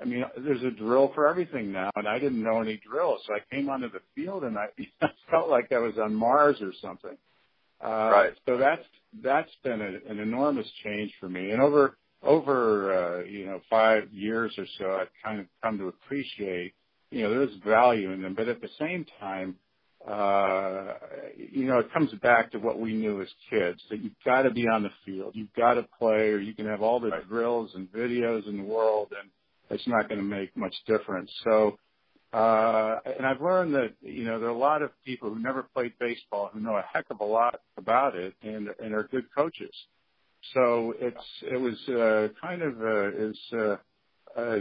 I 0.00 0.04
mean, 0.04 0.24
there's 0.38 0.62
a 0.62 0.70
drill 0.70 1.12
for 1.14 1.28
everything 1.28 1.72
now, 1.72 1.90
and 1.96 2.08
I 2.08 2.18
didn't 2.18 2.42
know 2.42 2.60
any 2.60 2.78
drills. 2.88 3.22
So 3.26 3.34
I 3.34 3.54
came 3.54 3.70
onto 3.70 3.90
the 3.90 4.00
field, 4.14 4.44
and 4.44 4.58
I, 4.58 4.66
I 5.02 5.08
felt 5.30 5.48
like 5.50 5.72
I 5.72 5.78
was 5.78 5.94
on 6.02 6.14
Mars 6.14 6.58
or 6.62 6.72
something. 6.82 7.16
Uh, 7.84 7.88
right. 7.88 8.32
So 8.46 8.56
that's 8.58 8.84
that's 9.22 9.50
been 9.64 9.80
a, 9.80 10.10
an 10.10 10.18
enormous 10.20 10.66
change 10.84 11.12
for 11.20 11.28
me. 11.28 11.50
And 11.50 11.60
over 11.62 11.98
over 12.22 13.20
uh, 13.20 13.24
you 13.24 13.46
know 13.46 13.60
five 13.70 14.12
years 14.12 14.54
or 14.58 14.66
so, 14.78 14.92
I've 14.92 15.08
kind 15.24 15.40
of 15.40 15.46
come 15.62 15.78
to 15.78 15.88
appreciate 15.88 16.74
you 17.10 17.22
know 17.22 17.30
there's 17.30 17.54
value 17.66 18.12
in 18.12 18.22
them, 18.22 18.34
but 18.34 18.48
at 18.48 18.62
the 18.62 18.70
same 18.80 19.06
time, 19.20 19.56
uh, 20.08 20.94
you 21.36 21.66
know 21.66 21.80
it 21.80 21.92
comes 21.92 22.12
back 22.22 22.52
to 22.52 22.58
what 22.58 22.80
we 22.80 22.94
knew 22.94 23.20
as 23.20 23.28
kids 23.50 23.80
that 23.90 24.02
you've 24.02 24.12
got 24.24 24.42
to 24.42 24.50
be 24.50 24.66
on 24.68 24.82
the 24.82 24.90
field, 25.04 25.32
you've 25.36 25.52
got 25.54 25.74
to 25.74 25.86
play, 25.98 26.30
or 26.30 26.38
you 26.38 26.54
can 26.54 26.66
have 26.66 26.82
all 26.82 27.00
the 27.00 27.10
right. 27.10 27.28
drills 27.28 27.72
and 27.74 27.92
videos 27.92 28.48
in 28.48 28.56
the 28.58 28.64
world 28.64 29.12
and 29.20 29.30
it's 29.70 29.86
not 29.88 30.08
going 30.08 30.20
to 30.20 30.26
make 30.26 30.56
much 30.56 30.74
difference. 30.86 31.30
So, 31.44 31.78
uh, 32.32 32.96
and 33.06 33.26
I've 33.26 33.40
learned 33.40 33.74
that, 33.74 33.94
you 34.02 34.24
know, 34.24 34.38
there 34.38 34.48
are 34.48 34.52
a 34.52 34.58
lot 34.58 34.82
of 34.82 34.90
people 35.04 35.30
who 35.30 35.40
never 35.40 35.64
played 35.74 35.92
baseball 36.00 36.50
who 36.52 36.60
know 36.60 36.76
a 36.76 36.84
heck 36.92 37.06
of 37.10 37.20
a 37.20 37.24
lot 37.24 37.60
about 37.78 38.16
it 38.16 38.34
and, 38.42 38.68
and 38.82 38.94
are 38.94 39.04
good 39.10 39.24
coaches. 39.34 39.74
So 40.54 40.94
it's, 41.00 41.24
it 41.42 41.56
was, 41.60 41.74
uh, 41.88 42.28
kind 42.40 42.62
of, 42.62 42.80
uh, 42.80 43.08
is, 43.28 43.38
uh, 43.52 43.76
uh, 44.38 44.58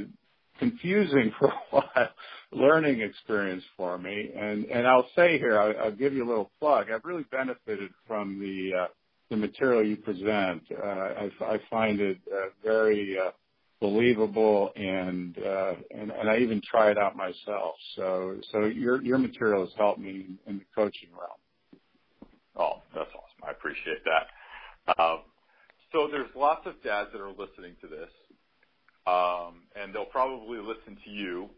confusing 0.59 1.33
for 1.39 1.47
a 1.49 1.59
while 1.71 2.09
learning 2.51 3.01
experience 3.01 3.63
for 3.77 3.97
me. 3.97 4.31
And, 4.35 4.65
and 4.65 4.87
I'll 4.87 5.09
say 5.15 5.37
here, 5.39 5.59
I'll, 5.59 5.85
I'll 5.85 5.91
give 5.95 6.13
you 6.13 6.25
a 6.25 6.29
little 6.29 6.51
plug. 6.59 6.87
I've 6.91 7.05
really 7.05 7.25
benefited 7.31 7.91
from 8.07 8.39
the, 8.39 8.83
uh, 8.83 8.87
the 9.29 9.37
material 9.37 9.85
you 9.85 9.97
present. 9.97 10.63
Uh, 10.71 10.87
I, 10.87 11.31
I 11.41 11.59
find 11.69 11.99
it 11.99 12.17
uh, 12.31 12.47
very 12.63 13.17
uh, 13.19 13.31
believable 13.81 14.71
and 14.75 15.37
uh 15.37 15.73
and, 15.91 16.11
and 16.11 16.29
I 16.29 16.37
even 16.37 16.61
try 16.69 16.91
it 16.91 16.97
out 16.97 17.15
myself. 17.15 17.75
So 17.95 18.37
so 18.51 18.65
your 18.65 19.01
your 19.03 19.17
material 19.17 19.65
has 19.65 19.73
helped 19.77 19.99
me 19.99 20.27
in 20.47 20.59
the 20.59 20.65
coaching 20.73 21.09
realm. 21.11 21.81
Oh, 22.57 22.81
that's 22.93 23.09
awesome. 23.09 23.43
I 23.45 23.51
appreciate 23.51 24.01
that. 24.05 25.01
Um, 25.01 25.19
so 25.91 26.07
there's 26.09 26.29
lots 26.35 26.65
of 26.65 26.81
dads 26.83 27.09
that 27.11 27.19
are 27.19 27.29
listening 27.29 27.75
to 27.81 27.87
this, 27.87 28.09
um, 29.07 29.67
and 29.75 29.93
they'll 29.93 30.05
probably 30.05 30.59
listen 30.59 30.97
to 31.03 31.09
you 31.09 31.49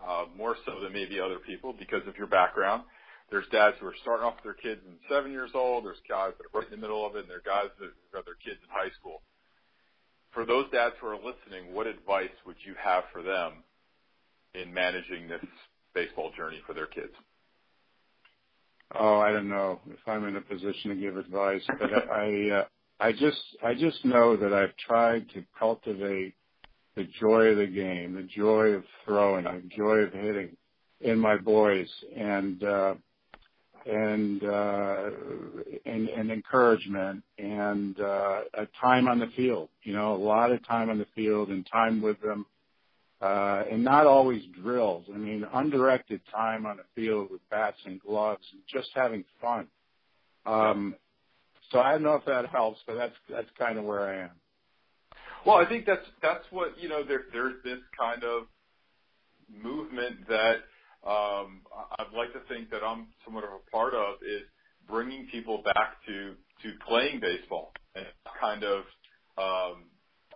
uh, 0.00 0.24
more 0.36 0.56
so 0.64 0.80
than 0.82 0.92
maybe 0.92 1.20
other 1.20 1.38
people 1.38 1.74
because 1.78 2.06
of 2.08 2.16
your 2.16 2.28
background. 2.28 2.82
There's 3.30 3.46
dads 3.52 3.76
who 3.78 3.86
are 3.86 3.94
starting 4.00 4.24
off 4.24 4.36
with 4.36 4.44
their 4.44 4.54
kids 4.56 4.80
in 4.88 4.96
seven 5.10 5.32
years 5.32 5.50
old. 5.54 5.84
There's 5.84 6.00
guys 6.08 6.32
that 6.38 6.48
are 6.48 6.60
right 6.60 6.72
in 6.72 6.80
the 6.80 6.80
middle 6.80 7.04
of 7.04 7.14
it, 7.16 7.28
and 7.28 7.30
there 7.30 7.44
are 7.44 7.48
guys 7.48 7.68
that 7.78 7.92
have 8.16 8.24
their 8.24 8.40
kids 8.40 8.56
in 8.64 8.70
high 8.72 8.92
school 8.98 9.20
for 10.38 10.46
those 10.46 10.70
dads 10.70 10.94
who 11.00 11.08
are 11.08 11.16
listening, 11.16 11.74
what 11.74 11.88
advice 11.88 12.30
would 12.46 12.54
you 12.64 12.72
have 12.80 13.02
for 13.12 13.24
them 13.24 13.54
in 14.54 14.72
managing 14.72 15.26
this 15.26 15.44
baseball 15.96 16.30
journey 16.36 16.60
for 16.64 16.74
their 16.74 16.86
kids? 16.86 17.12
Oh, 18.94 19.18
I 19.18 19.32
don't 19.32 19.48
know 19.48 19.80
if 19.90 19.98
I'm 20.06 20.24
in 20.28 20.36
a 20.36 20.40
position 20.40 20.90
to 20.90 20.94
give 20.94 21.16
advice, 21.16 21.62
but 21.80 21.92
I, 22.12 22.50
uh, 22.50 22.64
I 23.00 23.10
just, 23.10 23.40
I 23.64 23.74
just 23.74 24.04
know 24.04 24.36
that 24.36 24.52
I've 24.52 24.76
tried 24.76 25.28
to 25.30 25.42
cultivate 25.58 26.34
the 26.94 27.08
joy 27.20 27.46
of 27.46 27.56
the 27.56 27.66
game, 27.66 28.14
the 28.14 28.22
joy 28.22 28.68
of 28.74 28.84
throwing, 29.04 29.42
the 29.42 29.68
joy 29.76 29.96
of 29.96 30.12
hitting 30.12 30.56
in 31.00 31.18
my 31.18 31.36
boys, 31.36 31.88
and 32.16 32.62
uh, 32.62 32.94
and 33.86 34.44
uh, 34.44 35.10
and, 35.86 36.08
and 36.08 36.30
encouragement 36.30 37.22
and 37.38 37.98
uh, 38.00 38.40
a 38.54 38.66
time 38.80 39.08
on 39.08 39.18
the 39.18 39.28
field. 39.36 39.68
You 39.82 39.94
know, 39.94 40.14
a 40.14 40.16
lot 40.16 40.52
of 40.52 40.66
time 40.66 40.90
on 40.90 40.98
the 40.98 41.06
field 41.14 41.48
and 41.48 41.66
time 41.70 42.02
with 42.02 42.20
them, 42.20 42.46
uh, 43.20 43.64
and 43.70 43.84
not 43.84 44.06
always 44.06 44.42
drills. 44.62 45.06
I 45.12 45.18
mean, 45.18 45.46
undirected 45.52 46.20
time 46.32 46.66
on 46.66 46.76
the 46.76 46.84
field 46.94 47.30
with 47.30 47.40
bats 47.50 47.78
and 47.84 48.00
gloves 48.00 48.44
and 48.52 48.62
just 48.72 48.90
having 48.94 49.24
fun. 49.40 49.68
Um, 50.46 50.94
so 51.70 51.80
I 51.80 51.92
don't 51.92 52.02
know 52.02 52.14
if 52.14 52.24
that 52.24 52.46
helps, 52.46 52.80
but 52.86 52.96
that's 52.96 53.14
that's 53.30 53.50
kind 53.58 53.78
of 53.78 53.84
where 53.84 54.08
I 54.08 54.24
am. 54.24 54.30
Well, 55.44 55.56
I 55.56 55.68
think 55.68 55.86
that's 55.86 56.06
that's 56.22 56.44
what 56.50 56.78
you 56.78 56.88
know. 56.88 57.04
There, 57.04 57.22
there's 57.32 57.62
this 57.64 57.78
kind 57.98 58.24
of 58.24 58.44
movement 59.50 60.28
that 60.28 60.56
I'd 61.06 62.12
like 62.16 62.32
to 62.32 62.40
think 62.48 62.70
that 62.70 62.82
I'm 62.84 63.08
somewhat 63.24 63.44
of 63.44 63.50
a 63.50 63.70
part 63.70 63.94
of 63.94 64.16
is 64.22 64.42
bringing 64.88 65.26
people 65.30 65.62
back 65.62 66.04
to 66.06 66.34
to 66.62 66.68
playing 66.86 67.20
baseball 67.20 67.72
and 67.94 68.06
kind 68.40 68.64
of 68.64 68.84
um, 69.38 69.84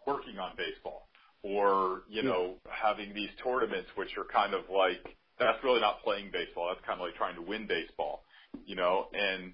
working 0.06 0.38
on 0.38 0.52
baseball, 0.56 1.08
or 1.42 2.02
you 2.08 2.22
know 2.22 2.56
having 2.70 3.14
these 3.14 3.30
tournaments 3.42 3.88
which 3.96 4.10
are 4.16 4.24
kind 4.32 4.54
of 4.54 4.62
like 4.70 5.02
that's 5.38 5.58
really 5.64 5.80
not 5.80 6.02
playing 6.04 6.30
baseball. 6.32 6.68
That's 6.68 6.84
kind 6.86 7.00
of 7.00 7.06
like 7.06 7.16
trying 7.16 7.34
to 7.36 7.42
win 7.42 7.66
baseball, 7.66 8.22
you 8.66 8.76
know. 8.76 9.08
And 9.12 9.52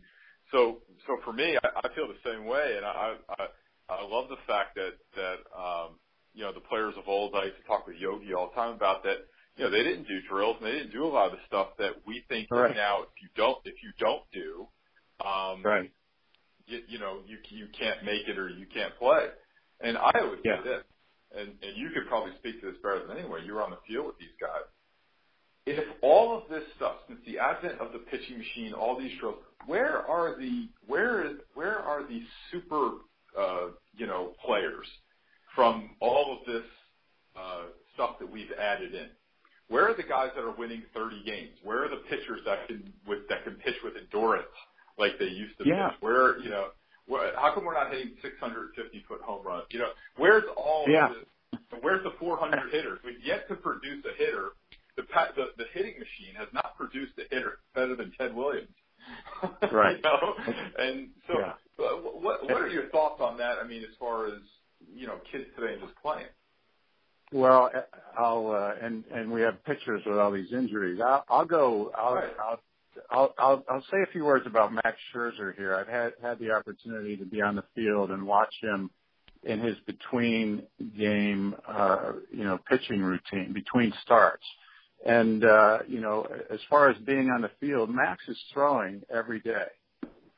so 0.52 0.78
so 1.06 1.18
for 1.24 1.32
me, 1.32 1.56
I, 1.62 1.68
I 1.86 1.94
feel 1.94 2.08
the 2.08 2.20
same 2.30 2.44
way, 2.46 2.74
and 2.76 2.84
I, 2.84 3.14
I 3.38 3.46
I 3.88 4.04
love 4.06 4.28
the 4.28 4.40
fact 4.46 4.76
that 4.76 4.94
that 5.16 5.38
um, 5.56 5.98
you 6.34 6.42
know 6.42 6.52
the 6.52 6.60
players 6.60 6.94
of 6.98 7.08
old. 7.08 7.34
I 7.34 7.46
used 7.46 7.56
to 7.56 7.66
talk 7.66 7.86
with 7.86 7.96
Yogi 7.96 8.34
all 8.34 8.50
the 8.50 8.60
time 8.60 8.74
about 8.74 9.02
that 9.04 9.28
you 9.58 9.64
know, 9.64 9.70
they 9.70 9.82
didn't 9.82 10.06
do 10.06 10.20
drills 10.30 10.56
and 10.60 10.68
they 10.68 10.72
didn't 10.72 10.92
do 10.92 11.04
a 11.04 11.08
lot 11.10 11.26
of 11.26 11.32
the 11.32 11.44
stuff 11.46 11.68
that 11.78 11.90
we 12.06 12.22
think 12.28 12.48
right. 12.50 12.74
now 12.76 13.02
if 13.02 13.08
you 13.20 13.28
don't 13.36 13.58
if 13.64 13.74
you 13.82 13.90
don't 13.98 14.22
do, 14.32 14.68
um, 15.26 15.62
right, 15.64 15.90
you, 16.66 16.80
you 16.88 16.98
know, 16.98 17.18
you 17.26 17.38
you 17.48 17.66
can't 17.76 18.04
make 18.04 18.28
it 18.28 18.38
or 18.38 18.48
you 18.48 18.66
can't 18.72 18.96
play. 18.98 19.26
And 19.80 19.98
I 19.98 20.10
always 20.20 20.38
yeah. 20.44 20.62
say 20.62 20.68
this: 20.68 20.84
and, 21.36 21.48
and 21.48 21.76
you 21.76 21.90
could 21.90 22.06
probably 22.08 22.32
speak 22.38 22.60
to 22.60 22.70
this 22.70 22.76
better 22.82 23.04
than 23.06 23.18
anyone. 23.18 23.44
You 23.44 23.54
were 23.54 23.64
on 23.64 23.70
the 23.70 23.78
field 23.86 24.06
with 24.06 24.18
these 24.18 24.36
guys. 24.40 24.62
If 25.66 25.84
all 26.02 26.38
of 26.38 26.48
this 26.48 26.62
stuff, 26.76 26.96
since 27.08 27.18
the 27.26 27.38
advent 27.38 27.80
of 27.80 27.92
the 27.92 27.98
pitching 27.98 28.38
machine, 28.38 28.72
all 28.72 28.98
these 28.98 29.18
drills, 29.18 29.36
where 29.66 29.98
are 30.08 30.36
the 30.38 30.68
where 30.86 31.26
is 31.26 31.36
where 31.54 31.80
are 31.80 32.06
the 32.06 32.22
super 32.52 32.90
uh, 33.36 33.68
you 33.96 34.06
know 34.06 34.34
players 34.46 34.86
from 35.56 35.90
all 36.00 36.38
of 36.38 36.46
this 36.46 36.64
uh, 37.36 37.64
stuff 37.94 38.20
that 38.20 38.30
we've 38.30 38.52
added 38.58 38.94
in? 38.94 39.08
Where 39.68 39.88
are 39.88 39.94
the 39.94 40.02
guys 40.02 40.30
that 40.34 40.44
are 40.44 40.54
winning 40.56 40.82
30 40.94 41.22
games? 41.24 41.56
Where 41.62 41.84
are 41.84 41.88
the 41.88 42.02
pitchers 42.08 42.40
that 42.46 42.66
can 42.66 42.92
with 43.06 43.28
that 43.28 43.44
can 43.44 43.54
pitch 43.54 43.76
with 43.84 43.94
endurance 43.96 44.48
like 44.98 45.18
they 45.18 45.26
used 45.26 45.58
to 45.58 45.68
yeah. 45.68 45.90
pitch? 45.90 45.98
Where 46.00 46.40
you 46.40 46.50
know 46.50 46.68
where, 47.08 47.34
how 47.36 47.54
come 47.54 47.64
we're 47.64 47.74
not 47.74 47.90
hitting 47.90 48.12
650 48.22 49.04
foot 49.08 49.20
home 49.22 49.44
runs? 49.44 49.64
You 49.70 49.80
know, 49.80 49.92
where's 50.16 50.44
all 50.56 50.84
yeah. 50.86 51.08
this? 51.08 51.60
Where's 51.80 52.04
the 52.04 52.12
400 52.20 52.70
hitters? 52.70 52.98
We've 53.04 53.24
yet 53.24 53.48
to 53.48 53.54
produce 53.56 54.04
a 54.04 54.16
hitter. 54.16 54.50
The, 54.96 55.02
the 55.36 55.44
the 55.56 55.64
hitting 55.72 55.94
machine 55.94 56.34
has 56.36 56.48
not 56.52 56.76
produced 56.76 57.12
a 57.18 57.34
hitter 57.34 57.58
better 57.74 57.96
than 57.96 58.12
Ted 58.18 58.34
Williams. 58.34 58.68
Right. 59.72 59.96
you 59.96 60.02
know? 60.02 60.34
And 60.78 61.08
so, 61.26 61.38
yeah. 61.38 61.52
what 61.78 62.44
what 62.44 62.60
are 62.60 62.68
your 62.68 62.88
thoughts 62.90 63.20
on 63.20 63.38
that? 63.38 63.56
I 63.62 63.66
mean, 63.66 63.82
as 63.82 63.96
far 63.98 64.26
as 64.26 64.40
you 64.94 65.06
know, 65.06 65.18
kids 65.30 65.44
today 65.56 65.74
and 65.74 65.82
just 65.82 65.94
playing. 66.02 66.26
Well, 67.32 67.70
I'll 68.16 68.50
uh, 68.50 68.84
and 68.84 69.04
and 69.12 69.30
we 69.30 69.42
have 69.42 69.62
pictures 69.64 70.02
with 70.06 70.18
all 70.18 70.32
these 70.32 70.52
injuries. 70.52 71.00
I'll, 71.04 71.24
I'll 71.28 71.44
go. 71.44 71.92
I'll, 71.96 72.14
right. 72.14 72.30
I'll 72.42 72.60
I'll, 73.10 73.34
I'll 73.38 73.64
I'll 73.70 73.84
say 73.90 73.98
a 74.02 74.12
few 74.12 74.24
words 74.24 74.46
about 74.46 74.72
Max 74.72 74.96
Scherzer 75.14 75.54
here. 75.56 75.76
I've 75.76 75.88
had 75.88 76.12
had 76.22 76.38
the 76.38 76.52
opportunity 76.52 77.16
to 77.16 77.24
be 77.24 77.42
on 77.42 77.56
the 77.56 77.64
field 77.74 78.10
and 78.10 78.26
watch 78.26 78.54
him 78.62 78.90
in 79.44 79.60
his 79.60 79.76
between 79.86 80.62
game, 80.96 81.54
uh, 81.66 82.12
you 82.32 82.44
know, 82.44 82.58
pitching 82.68 83.02
routine 83.02 83.52
between 83.52 83.92
starts. 84.02 84.44
And 85.06 85.44
uh, 85.44 85.78
you 85.86 86.00
know, 86.00 86.26
as 86.50 86.60
far 86.68 86.90
as 86.90 86.96
being 86.98 87.30
on 87.30 87.42
the 87.42 87.50
field, 87.60 87.90
Max 87.90 88.22
is 88.26 88.38
throwing 88.52 89.02
every 89.14 89.40
day, 89.40 89.68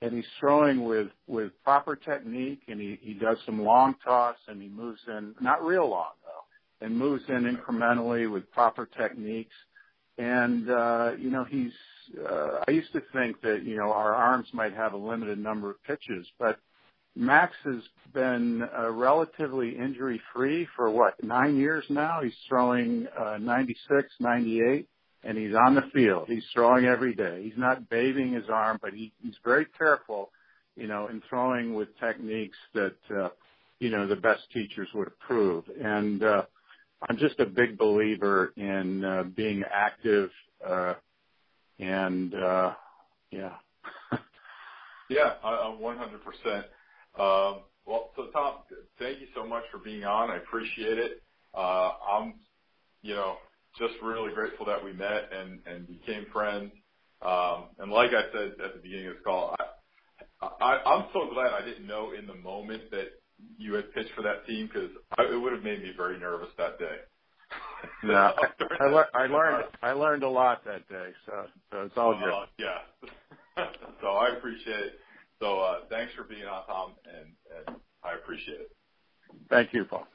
and 0.02 0.12
he's 0.12 0.26
throwing 0.38 0.84
with 0.84 1.08
with 1.26 1.52
proper 1.64 1.96
technique, 1.96 2.62
and 2.68 2.80
he 2.80 2.98
he 3.00 3.14
does 3.14 3.38
some 3.46 3.62
long 3.62 3.94
toss, 4.04 4.36
and 4.48 4.60
he 4.60 4.68
moves 4.68 5.00
in 5.08 5.34
not 5.40 5.64
real 5.64 5.88
long 5.88 6.12
and 6.80 6.96
moves 6.96 7.24
in 7.28 7.56
incrementally 7.56 8.30
with 8.30 8.50
proper 8.52 8.86
techniques. 8.86 9.54
And 10.18 10.70
uh, 10.70 11.12
you 11.18 11.30
know, 11.30 11.44
he's 11.44 11.72
uh, 12.28 12.62
I 12.66 12.70
used 12.70 12.92
to 12.92 13.02
think 13.12 13.40
that 13.42 13.62
you 13.64 13.76
know 13.76 13.92
our 13.92 14.14
arms 14.14 14.48
might 14.52 14.74
have 14.74 14.92
a 14.92 14.96
limited 14.96 15.38
number 15.38 15.70
of 15.70 15.82
pitches, 15.84 16.26
but 16.38 16.58
Max 17.16 17.54
has 17.64 17.82
been 18.14 18.62
uh, 18.62 18.90
relatively 18.90 19.76
injury 19.76 20.20
free 20.32 20.66
for 20.76 20.90
what 20.90 21.22
nine 21.22 21.56
years 21.56 21.84
now. 21.88 22.20
He's 22.22 22.36
throwing 22.48 23.06
uh, 23.18 23.38
96, 23.38 24.08
98, 24.20 24.88
and 25.24 25.36
he's 25.36 25.54
on 25.54 25.74
the 25.74 25.82
field. 25.92 26.28
He's 26.28 26.44
throwing 26.54 26.84
every 26.84 27.14
day. 27.14 27.42
He's 27.42 27.58
not 27.58 27.88
bathing 27.88 28.32
his 28.32 28.48
arm, 28.48 28.78
but 28.80 28.92
he, 28.92 29.12
he's 29.22 29.34
very 29.44 29.66
careful, 29.76 30.30
you 30.76 30.86
know, 30.86 31.08
in 31.08 31.20
throwing 31.28 31.74
with 31.74 31.88
techniques 31.98 32.58
that 32.74 32.96
uh, 33.14 33.28
you 33.80 33.90
know 33.90 34.06
the 34.06 34.16
best 34.16 34.42
teachers 34.52 34.88
would 34.94 35.08
approve. 35.08 35.64
And 35.82 36.22
uh, 36.22 36.42
I'm 37.08 37.16
just 37.16 37.40
a 37.40 37.46
big 37.46 37.78
believer 37.78 38.52
in 38.56 39.04
uh, 39.04 39.24
being 39.34 39.62
active. 39.72 40.30
Uh, 40.66 40.94
and 41.78 42.34
uh, 42.34 42.74
yeah. 43.30 43.54
yeah, 45.08 45.34
I'm 45.42 45.78
100%. 45.78 46.64
Um, 47.18 47.62
well, 47.86 48.10
so 48.16 48.26
Tom, 48.32 48.56
thank 48.98 49.20
you 49.20 49.26
so 49.34 49.46
much 49.46 49.64
for 49.72 49.78
being 49.78 50.04
on. 50.04 50.30
I 50.30 50.36
appreciate 50.36 50.98
it. 50.98 51.22
Uh, 51.54 51.92
I'm, 52.12 52.34
you 53.02 53.14
know, 53.14 53.36
just 53.78 53.94
really 54.02 54.32
grateful 54.34 54.66
that 54.66 54.84
we 54.84 54.92
met 54.92 55.30
and, 55.32 55.60
and 55.66 55.88
became 55.88 56.26
friends. 56.32 56.70
Um, 57.22 57.64
and 57.78 57.90
like 57.90 58.10
I 58.10 58.30
said 58.32 58.52
at 58.64 58.74
the 58.74 58.80
beginning 58.82 59.08
of 59.08 59.14
this 59.14 59.22
call, 59.24 59.56
I, 60.40 60.46
I, 60.46 60.82
I'm 60.84 61.06
so 61.12 61.28
glad 61.32 61.52
I 61.52 61.64
didn't 61.64 61.86
know 61.86 62.12
in 62.18 62.26
the 62.26 62.34
moment 62.34 62.90
that 62.90 63.08
you 63.58 63.74
had 63.74 63.92
pitched 63.92 64.12
for 64.14 64.22
that 64.22 64.46
team 64.46 64.68
because 64.72 64.90
it 65.18 65.40
would 65.40 65.52
have 65.52 65.62
made 65.62 65.82
me 65.82 65.92
very 65.96 66.18
nervous 66.18 66.48
that 66.58 66.78
day. 66.78 66.96
No, 68.04 68.12
I, 68.14 68.34
I, 68.78 68.86
le- 68.88 69.08
I 69.14 69.26
learned 69.26 69.64
I 69.82 69.92
learned 69.92 70.22
a 70.22 70.28
lot 70.28 70.64
that 70.66 70.86
day, 70.88 71.08
so 71.24 71.46
so 71.72 71.80
it's 71.82 71.96
all 71.96 72.14
good. 72.14 72.30
Uh, 72.30 72.46
yeah, 72.58 73.64
so 74.02 74.08
I 74.08 74.36
appreciate 74.36 74.78
it. 74.78 74.92
So 75.40 75.58
uh, 75.60 75.78
thanks 75.88 76.12
for 76.14 76.24
being 76.24 76.44
on, 76.44 76.66
Tom, 76.66 76.92
and, 77.06 77.66
and 77.66 77.76
I 78.04 78.14
appreciate 78.14 78.60
it. 78.60 78.70
Thank 79.48 79.72
you, 79.72 79.84
Paul. 79.84 80.06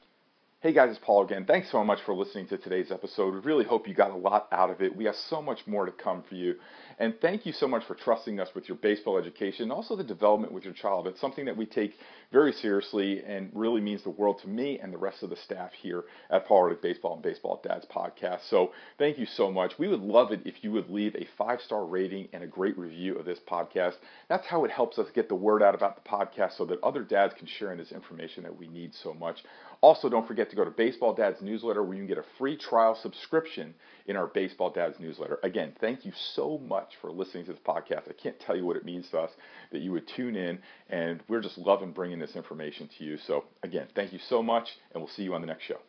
Hey 0.62 0.74
guys, 0.74 0.90
it's 0.90 1.00
Paul 1.04 1.24
again. 1.26 1.46
Thanks 1.46 1.72
so 1.72 1.84
much 1.84 2.00
for 2.06 2.16
listening 2.16 2.48
to 2.48 2.58
today's 2.58 2.92
episode. 2.92 3.34
We 3.36 3.40
really 3.42 3.66
hope 3.66 3.88
you 3.88 3.94
got 3.94 4.10
a 4.10 4.16
lot 4.16 4.48
out 4.52 4.72
of 4.72 4.82
it. 4.82 4.96
We 4.96 5.06
have 5.06 5.14
so 5.30 5.42
much 5.42 5.60
more 5.68 5.86
to 5.86 5.92
come 5.92 6.24
for 6.28 6.34
you. 6.34 6.56
And 6.98 7.14
thank 7.22 7.46
you 7.46 7.52
so 7.52 7.68
much 7.68 7.84
for 7.86 7.96
trusting 7.96 8.40
us 8.40 8.50
with 8.56 8.70
your 8.70 8.78
baseball 8.78 9.18
education 9.18 9.64
and 9.64 9.72
also 9.72 9.96
the 9.96 10.04
development 10.04 10.54
with 10.54 10.64
your 10.64 10.74
child. 10.74 11.08
It's 11.08 11.20
something 11.20 11.46
that 11.46 11.58
we 11.58 11.66
take 11.66 11.94
very 12.32 12.54
seriously 12.54 13.22
and 13.24 13.52
really 13.54 13.82
means 13.82 14.04
the 14.04 14.10
world 14.10 14.40
to 14.42 14.48
me 14.48 14.80
and 14.80 14.94
the 14.94 14.98
rest 14.98 15.22
of 15.22 15.30
the 15.30 15.36
staff 15.36 15.72
here 15.74 16.06
at 16.30 16.46
Paul 16.46 16.64
Reddick 16.64 16.82
Baseball 16.82 17.14
and 17.16 17.24
Baseball 17.24 17.60
Dads 17.64 17.86
podcast. 17.94 18.50
So 18.50 18.72
thank 18.98 19.18
you 19.18 19.26
so 19.26 19.52
much. 19.52 19.78
We 19.78 19.88
would 19.90 20.02
love 20.02 20.32
it 20.32 20.42
if 20.46 20.64
you 20.64 20.72
would 20.72 20.90
leave 20.90 21.16
a 21.16 21.28
five 21.38 21.60
star 21.62 21.86
rating 21.86 22.30
and 22.32 22.44
a 22.44 22.48
great 22.48 22.78
review 22.78 23.16
of 23.18 23.26
this 23.26 23.40
podcast. 23.40 23.96
That's 24.30 24.48
how 24.48 24.64
it 24.64 24.72
helps 24.72 24.98
us 24.98 25.08
get 25.14 25.28
the 25.28 25.36
word 25.36 25.62
out 25.62 25.76
about 25.76 26.02
the 26.02 26.10
podcast 26.10 26.58
so 26.58 26.66
that 26.66 26.82
other 26.82 27.04
dads 27.04 27.34
can 27.38 27.48
share 27.48 27.72
in 27.72 27.78
this 27.78 27.92
information 27.92 28.44
that 28.44 28.58
we 28.58 28.68
need 28.68 28.94
so 28.94 29.14
much. 29.14 29.44
Also, 29.82 30.10
don't 30.10 30.28
forget 30.28 30.50
to 30.50 30.56
go 30.56 30.64
to 30.64 30.72
Baseball 30.72 31.14
Dads 31.14 31.42
newsletter 31.42 31.84
where 31.84 31.96
you 31.96 32.02
can 32.02 32.08
get 32.08 32.18
a 32.18 32.26
free 32.38 32.58
trial 32.58 32.96
subscription 32.96 33.74
in 34.08 34.16
our 34.16 34.28
Baseball 34.28 34.70
Dads 34.70 35.00
newsletter. 35.00 35.40
Again, 35.44 35.74
thank 35.80 36.06
you 36.06 36.12
so 36.34 36.58
much 36.58 36.85
for 37.02 37.12
listening 37.12 37.46
to 37.46 37.52
this 37.54 37.62
podcast. 37.66 38.10
I 38.10 38.14
can't 38.14 38.40
tell 38.40 38.56
you 38.56 38.66
what 38.66 38.76
it 38.78 38.86
means 38.86 39.10
to 39.10 39.20
us 39.20 39.32
that 39.72 39.80
you 39.80 39.92
would 39.92 40.08
tune 40.08 40.36
in, 40.36 40.60
and 40.90 41.22
we're 41.28 41.42
just 41.42 41.58
loving 41.58 41.92
bringing 41.92 42.20
this 42.20 42.36
information 42.36 42.90
to 42.98 43.04
you. 43.04 43.18
So, 43.18 43.46
again, 43.64 43.88
thank 43.96 44.14
you 44.14 44.20
so 44.20 44.44
much, 44.44 44.78
and 44.94 45.02
we'll 45.02 45.12
see 45.12 45.24
you 45.24 45.34
on 45.34 45.42
the 45.42 45.48
next 45.48 45.64
show. 45.66 45.80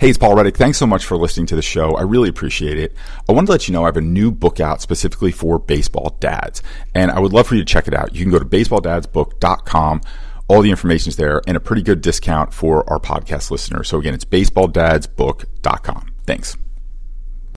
Hey, 0.00 0.10
it's 0.10 0.18
Paul 0.18 0.36
Reddick. 0.36 0.56
Thanks 0.56 0.78
so 0.78 0.86
much 0.86 1.04
for 1.04 1.16
listening 1.16 1.46
to 1.46 1.56
the 1.56 1.62
show. 1.62 1.96
I 1.96 2.02
really 2.02 2.28
appreciate 2.28 2.78
it. 2.78 2.94
I 3.28 3.32
wanted 3.32 3.46
to 3.46 3.52
let 3.52 3.66
you 3.66 3.72
know 3.72 3.82
I 3.82 3.86
have 3.86 3.96
a 3.96 4.00
new 4.00 4.30
book 4.30 4.60
out 4.60 4.80
specifically 4.80 5.32
for 5.32 5.58
baseball 5.58 6.16
dads, 6.20 6.62
and 6.94 7.10
I 7.10 7.18
would 7.18 7.32
love 7.32 7.48
for 7.48 7.56
you 7.56 7.62
to 7.62 7.66
check 7.66 7.88
it 7.88 7.94
out. 7.94 8.14
You 8.14 8.22
can 8.22 8.30
go 8.30 8.38
to 8.38 8.44
baseballdadsbook.com. 8.44 10.02
All 10.46 10.62
the 10.62 10.70
information 10.70 11.10
is 11.10 11.16
there 11.16 11.42
and 11.46 11.56
a 11.56 11.60
pretty 11.60 11.82
good 11.82 12.00
discount 12.00 12.54
for 12.54 12.88
our 12.88 13.00
podcast 13.00 13.50
listeners. 13.50 13.88
So 13.88 13.98
again, 13.98 14.14
it's 14.14 14.24
baseballdadsbook.com. 14.24 16.12
Thanks. 16.26 16.56